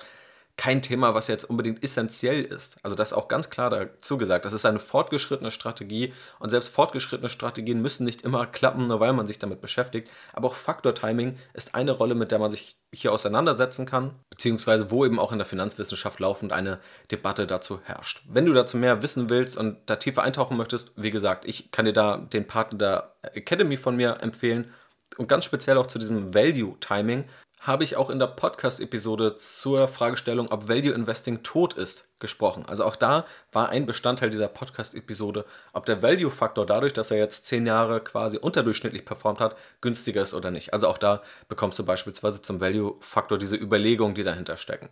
kein 0.57 0.81
Thema, 0.81 1.13
was 1.13 1.27
jetzt 1.27 1.49
unbedingt 1.49 1.83
essentiell 1.83 2.43
ist. 2.43 2.77
Also 2.83 2.95
das 2.95 3.11
ist 3.11 3.17
auch 3.17 3.27
ganz 3.27 3.49
klar 3.49 3.69
dazu 3.69 4.17
gesagt. 4.17 4.45
Das 4.45 4.53
ist 4.53 4.65
eine 4.65 4.79
fortgeschrittene 4.79 5.51
Strategie 5.51 6.13
und 6.39 6.49
selbst 6.49 6.69
fortgeschrittene 6.69 7.29
Strategien 7.29 7.81
müssen 7.81 8.03
nicht 8.03 8.21
immer 8.21 8.45
klappen, 8.45 8.83
nur 8.83 8.99
weil 8.99 9.13
man 9.13 9.27
sich 9.27 9.39
damit 9.39 9.61
beschäftigt. 9.61 10.11
Aber 10.33 10.49
auch 10.49 10.55
Faktor-Timing 10.55 11.37
ist 11.53 11.73
eine 11.73 11.91
Rolle, 11.91 12.15
mit 12.15 12.31
der 12.31 12.39
man 12.39 12.51
sich 12.51 12.75
hier 12.93 13.11
auseinandersetzen 13.11 13.85
kann, 13.85 14.11
beziehungsweise 14.29 14.91
wo 14.91 15.05
eben 15.05 15.19
auch 15.19 15.31
in 15.31 15.37
der 15.39 15.47
Finanzwissenschaft 15.47 16.19
laufend 16.19 16.51
eine 16.51 16.79
Debatte 17.09 17.47
dazu 17.47 17.79
herrscht. 17.83 18.21
Wenn 18.29 18.45
du 18.45 18.53
dazu 18.53 18.77
mehr 18.77 19.01
wissen 19.01 19.29
willst 19.29 19.57
und 19.57 19.77
da 19.85 19.95
tiefer 19.95 20.23
eintauchen 20.23 20.57
möchtest, 20.57 20.91
wie 20.95 21.11
gesagt, 21.11 21.45
ich 21.45 21.71
kann 21.71 21.85
dir 21.85 21.93
da 21.93 22.17
den 22.17 22.45
Partner 22.45 22.77
der 22.77 23.15
Academy 23.33 23.77
von 23.77 23.95
mir 23.95 24.17
empfehlen 24.21 24.71
und 25.17 25.27
ganz 25.27 25.45
speziell 25.45 25.77
auch 25.77 25.87
zu 25.87 25.99
diesem 25.99 26.33
Value-Timing 26.33 27.25
habe 27.61 27.83
ich 27.83 27.95
auch 27.95 28.09
in 28.09 28.17
der 28.17 28.25
Podcast-Episode 28.25 29.35
zur 29.37 29.87
Fragestellung, 29.87 30.51
ob 30.51 30.67
Value 30.67 30.93
Investing 30.93 31.43
tot 31.43 31.75
ist, 31.75 32.07
gesprochen. 32.17 32.65
Also 32.67 32.83
auch 32.85 32.95
da 32.95 33.25
war 33.51 33.69
ein 33.69 33.85
Bestandteil 33.85 34.31
dieser 34.31 34.47
Podcast-Episode, 34.47 35.45
ob 35.71 35.85
der 35.85 36.01
Value-Faktor 36.01 36.65
dadurch, 36.65 36.93
dass 36.93 37.11
er 37.11 37.17
jetzt 37.17 37.45
zehn 37.45 37.67
Jahre 37.67 38.01
quasi 38.01 38.37
unterdurchschnittlich 38.37 39.05
performt 39.05 39.39
hat, 39.39 39.55
günstiger 39.79 40.23
ist 40.23 40.33
oder 40.33 40.49
nicht. 40.49 40.73
Also 40.73 40.87
auch 40.87 40.97
da 40.97 41.21
bekommst 41.49 41.77
du 41.77 41.85
beispielsweise 41.85 42.41
zum 42.41 42.59
Value-Faktor 42.59 43.37
diese 43.37 43.57
Überlegungen, 43.57 44.15
die 44.15 44.23
dahinter 44.23 44.57
stecken. 44.57 44.89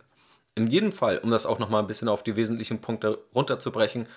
In 0.54 0.68
jedem 0.68 0.92
Fall, 0.92 1.18
um 1.18 1.32
das 1.32 1.46
auch 1.46 1.58
nochmal 1.58 1.82
ein 1.82 1.88
bisschen 1.88 2.08
auf 2.08 2.22
die 2.22 2.36
wesentlichen 2.36 2.80
Punkte 2.80 3.18
runterzubrechen, 3.34 4.08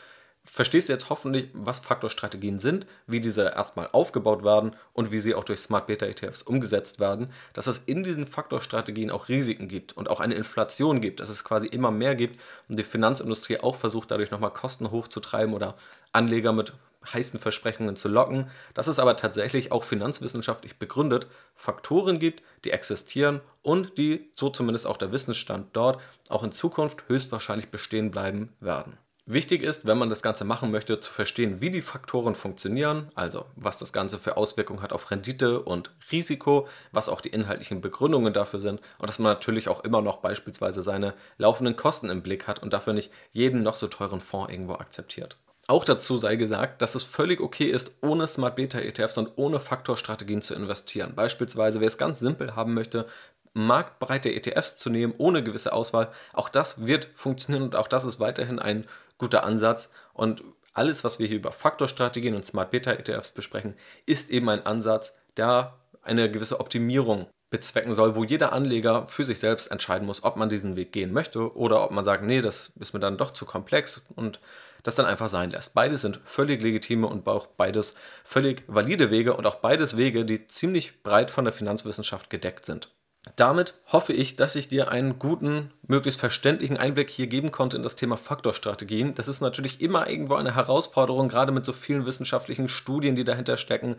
verstehst 0.45 0.89
du 0.89 0.93
jetzt 0.93 1.10
hoffentlich, 1.10 1.49
was 1.53 1.79
Faktorstrategien 1.79 2.60
sind, 2.60 2.86
wie 3.08 3.21
diese 3.21 3.43
erstmal 3.43 3.88
aufgebaut 3.91 4.43
werden 4.43 4.75
und 4.91 5.12
wie 5.12 5.19
sie 5.19 5.36
auch 5.36 5.43
durch 5.43 5.62
Smart 5.62 5.88
Beta 5.88 6.06
ETFs 6.06 6.41
umgesetzt 6.41 6.99
werden, 6.99 7.32
dass 7.53 7.67
es 7.67 7.79
in 7.86 8.03
diesen 8.03 8.27
Faktorstrategien 8.27 9.10
auch 9.10 9.29
Risiken 9.29 9.67
gibt 9.67 9.93
und 9.93 10.10
auch 10.10 10.19
eine 10.19 10.36
Inflation 10.36 11.01
gibt, 11.01 11.21
dass 11.21 11.29
es 11.29 11.43
quasi 11.43 11.67
immer 11.67 11.91
mehr 11.91 12.15
gibt 12.15 12.39
und 12.67 12.77
die 12.77 12.84
Finanzindustrie 12.84 13.60
auch 13.60 13.77
versucht, 13.77 14.12
dadurch 14.12 14.32
nochmal 14.32 14.51
Kosten 14.51 14.91
hochzutreiben 14.91 15.53
oder 15.53 15.75
Anleger 16.12 16.51
mit 16.51 16.73
heißen 17.12 17.39
Versprechungen 17.39 17.95
zu 17.95 18.08
locken, 18.08 18.49
dass 18.73 18.88
es 18.88 18.99
aber 18.99 19.17
tatsächlich 19.17 19.71
auch 19.71 19.84
finanzwissenschaftlich 19.84 20.77
begründet 20.77 21.27
Faktoren 21.56 22.19
gibt, 22.19 22.43
die 22.63 22.71
existieren 22.71 23.41
und 23.62 23.97
die, 23.97 24.32
so 24.36 24.49
zumindest 24.49 24.88
auch 24.88 24.97
der 24.97 25.12
Wissensstand 25.12 25.67
dort, 25.73 26.01
auch 26.29 26.43
in 26.43 26.51
Zukunft 26.51 27.03
höchstwahrscheinlich 27.08 27.69
bestehen 27.69 28.12
bleiben 28.12 28.53
werden. 28.60 28.97
Wichtig 29.25 29.63
ist, 29.63 29.88
wenn 29.88 29.97
man 29.97 30.09
das 30.09 30.21
Ganze 30.21 30.43
machen 30.43 30.69
möchte, 30.69 30.99
zu 30.99 31.09
verstehen, 31.09 31.62
wie 31.62 31.69
die 31.69 31.81
Faktoren 31.81 32.36
funktionieren, 32.36 33.07
also 33.15 33.45
was 33.55 33.77
das 33.77 33.93
Ganze 33.93 34.19
für 34.19 34.36
Auswirkungen 34.36 34.81
hat 34.81 34.91
auf 34.91 35.12
Rendite 35.12 35.62
und 35.62 35.91
Risiko, 36.12 36.67
was 36.91 37.07
auch 37.07 37.21
die 37.21 37.29
inhaltlichen 37.29 37.79
Begründungen 37.79 38.33
dafür 38.33 38.59
sind 38.59 38.81
und 38.97 39.09
dass 39.09 39.19
man 39.19 39.31
natürlich 39.31 39.69
auch 39.69 39.86
immer 39.86 40.01
noch 40.01 40.17
beispielsweise 40.17 40.83
seine 40.83 41.13
laufenden 41.38 41.77
Kosten 41.77 42.09
im 42.09 42.21
Blick 42.21 42.47
hat 42.47 42.62
und 42.62 42.73
dafür 42.73 42.91
nicht 42.91 43.13
jeden 43.31 43.63
noch 43.63 43.77
so 43.77 43.88
teuren 43.88 44.19
Fonds 44.19 44.51
irgendwo 44.51 44.73
akzeptiert. 44.73 45.38
Auch 45.67 45.86
dazu 45.86 46.17
sei 46.17 46.36
gesagt, 46.36 46.81
dass 46.81 46.93
es 46.93 47.03
völlig 47.03 47.39
okay 47.39 47.67
ist, 47.67 47.93
ohne 48.01 48.27
Smart 48.27 48.57
Beta 48.57 48.79
ETFs 48.79 49.17
und 49.17 49.31
ohne 49.38 49.62
Faktorstrategien 49.62 50.41
zu 50.41 50.53
investieren. 50.53 51.15
Beispielsweise, 51.15 51.79
wer 51.79 51.88
es 51.88 51.97
ganz 51.97 52.19
simpel 52.19 52.57
haben 52.57 52.73
möchte, 52.73 53.05
marktbreite 53.53 54.33
ETFs 54.33 54.77
zu 54.77 54.89
nehmen, 54.89 55.13
ohne 55.17 55.43
gewisse 55.43 55.73
Auswahl, 55.73 56.12
auch 56.33 56.49
das 56.49 56.86
wird 56.86 57.07
funktionieren 57.15 57.63
und 57.63 57.75
auch 57.75 57.88
das 57.88 58.03
ist 58.03 58.19
weiterhin 58.19 58.59
ein 58.59 58.86
guter 59.23 59.45
Ansatz. 59.45 59.91
Und 60.13 60.43
alles, 60.73 61.03
was 61.03 61.19
wir 61.19 61.27
hier 61.27 61.38
über 61.38 61.51
Faktorstrategien 61.51 62.36
und 62.36 62.45
Smart 62.45 62.71
Beta 62.71 62.91
ETFs 62.91 63.31
besprechen, 63.31 63.75
ist 64.05 64.29
eben 64.29 64.49
ein 64.49 64.65
Ansatz, 64.65 65.17
der 65.38 65.77
eine 66.01 66.29
gewisse 66.29 66.59
Optimierung 66.59 67.27
bezwecken 67.49 67.93
soll, 67.93 68.15
wo 68.15 68.23
jeder 68.23 68.51
Anleger 68.51 69.07
für 69.07 69.23
sich 69.23 69.39
selbst 69.39 69.71
entscheiden 69.71 70.07
muss, 70.07 70.23
ob 70.23 70.36
man 70.38 70.49
diesen 70.49 70.75
Weg 70.75 70.91
gehen 70.91 71.13
möchte 71.13 71.55
oder 71.55 71.83
ob 71.83 71.91
man 71.91 72.03
sagt, 72.03 72.23
nee, 72.23 72.41
das 72.41 72.73
ist 72.79 72.93
mir 72.93 72.99
dann 72.99 73.17
doch 73.17 73.31
zu 73.31 73.45
komplex 73.45 74.01
und 74.15 74.39
das 74.81 74.95
dann 74.95 75.05
einfach 75.05 75.29
sein 75.29 75.51
lässt. 75.51 75.73
Beides 75.73 76.01
sind 76.01 76.19
völlig 76.25 76.62
legitime 76.62 77.07
und 77.07 77.27
auch 77.27 77.45
beides 77.45 77.95
völlig 78.25 78.63
valide 78.67 79.12
Wege 79.12 79.36
und 79.36 79.45
auch 79.45 79.55
beides 79.55 79.95
Wege, 79.95 80.25
die 80.25 80.47
ziemlich 80.47 81.03
breit 81.03 81.29
von 81.29 81.45
der 81.45 81.53
Finanzwissenschaft 81.53 82.29
gedeckt 82.29 82.65
sind. 82.65 82.89
Damit 83.38 83.73
hoffe 83.88 84.12
ich, 84.12 84.36
dass 84.36 84.55
ich 84.55 84.67
dir 84.67 84.91
einen 84.91 85.17
guten, 85.17 85.71
möglichst 85.88 86.19
verständlichen 86.19 86.75
Einblick 86.75 87.09
hier 87.09 87.27
geben 87.27 87.53
konnte 87.53 87.77
in 87.77 87.83
das 87.83 87.95
Thema 87.95 88.17
Faktorstrategien. 88.17 89.15
Das 89.15 89.29
ist 89.29 89.39
natürlich 89.39 89.79
immer 89.79 90.09
irgendwo 90.09 90.36
eine 90.36 90.55
Herausforderung, 90.55 91.29
gerade 91.29 91.53
mit 91.53 91.63
so 91.65 91.71
vielen 91.71 92.05
wissenschaftlichen 92.05 92.67
Studien, 92.67 93.15
die 93.15 93.23
dahinter 93.23 93.55
stecken, 93.55 93.95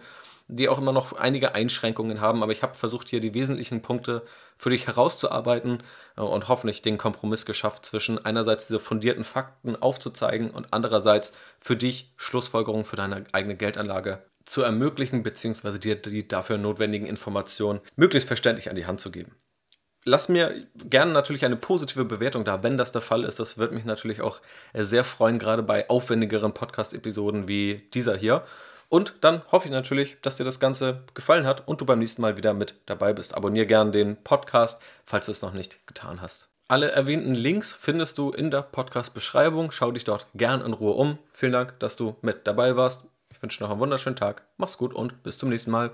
die 0.47 0.69
auch 0.69 0.77
immer 0.77 0.93
noch 0.93 1.15
einige 1.15 1.55
Einschränkungen 1.55 2.21
haben. 2.21 2.43
Aber 2.43 2.53
ich 2.53 2.63
habe 2.63 2.75
versucht, 2.75 3.09
hier 3.09 3.21
die 3.21 3.33
wesentlichen 3.33 3.81
Punkte 3.81 4.23
für 4.59 4.69
dich 4.69 4.87
herauszuarbeiten 4.87 5.83
äh, 6.19 6.21
und 6.21 6.49
hoffentlich 6.49 6.83
den 6.83 6.99
Kompromiss 6.99 7.47
geschafft 7.47 7.87
zwischen 7.87 8.23
einerseits 8.23 8.69
diese 8.69 8.79
fundierten 8.79 9.25
Fakten 9.25 9.75
aufzuzeigen 9.75 10.51
und 10.51 10.75
andererseits 10.75 11.33
für 11.61 11.77
dich 11.77 12.13
Schlussfolgerungen 12.19 12.85
für 12.85 12.97
deine 12.97 13.25
eigene 13.33 13.57
Geldanlage 13.57 14.23
zu 14.45 14.63
ermöglichen, 14.63 15.23
beziehungsweise 15.23 15.79
dir 15.79 15.97
die 15.97 16.29
dafür 16.29 16.59
notwendigen 16.59 17.07
Informationen 17.07 17.81
möglichst 17.97 18.29
verständlich 18.29 18.71
an 18.71 18.77
die 18.77 18.87
Hand 18.87 19.01
zu 19.01 19.11
geben. 19.11 19.35
Lass 20.07 20.29
mir 20.29 20.67
gerne 20.75 21.13
natürlich 21.13 21.47
eine 21.47 21.57
positive 21.57 22.05
Bewertung 22.05 22.45
da, 22.45 22.63
wenn 22.63 22.77
das 22.77 22.93
der 22.93 23.01
Fall 23.01 23.25
ist. 23.25 23.41
Das 23.41 23.57
würde 23.57 23.75
mich 23.75 23.87
natürlich 23.87 24.21
auch 24.21 24.43
sehr 24.75 25.03
freuen, 25.03 25.39
gerade 25.39 25.63
bei 25.63 25.89
aufwendigeren 25.89 26.53
Podcast-Episoden 26.53 27.49
wie 27.49 27.89
dieser 27.95 28.15
hier. 28.15 28.45
Und 28.91 29.15
dann 29.23 29.43
hoffe 29.51 29.67
ich 29.67 29.73
natürlich, 29.73 30.19
dass 30.21 30.37
dir 30.37 30.45
das 30.45 30.61
Ganze 30.61 31.05
gefallen 31.15 31.47
hat 31.47 31.67
und 31.67 31.81
du 31.81 31.87
beim 31.87 32.01
nächsten 32.01 32.21
Mal 32.21 32.37
wieder 32.37 32.53
mit 32.53 32.75
dabei 32.85 33.15
bist. 33.15 33.35
Abonnier 33.35 33.65
gerne 33.65 33.93
den 33.93 34.23
Podcast, 34.23 34.83
falls 35.05 35.25
du 35.25 35.33
es 35.33 35.41
noch 35.41 35.55
nicht 35.55 35.87
getan 35.87 36.21
hast. 36.21 36.51
Alle 36.69 36.91
erwähnten 36.91 37.35
Links 37.35 37.73
findest 37.73 38.19
du 38.19 38.31
in 38.31 38.51
der 38.51 38.63
Podcast-Beschreibung. 38.63 39.71
Schau 39.71 39.91
dich 39.91 40.05
dort 40.05 40.27
gern 40.35 40.61
in 40.61 40.75
Ruhe 40.75 40.93
um. 40.93 41.19
Vielen 41.33 41.53
Dank, 41.53 41.81
dass 41.81 41.97
du 41.97 42.17
mit 42.21 42.47
dabei 42.47 42.77
warst 42.77 43.05
wünsche 43.45 43.63
noch 43.63 43.71
einen 43.71 43.81
wunderschönen 43.81 44.17
Tag. 44.17 44.47
Mach's 44.57 44.79
gut 44.79 44.95
und 44.95 45.23
bis 45.23 45.37
zum 45.37 45.51
nächsten 45.51 45.71
Mal. 45.71 45.91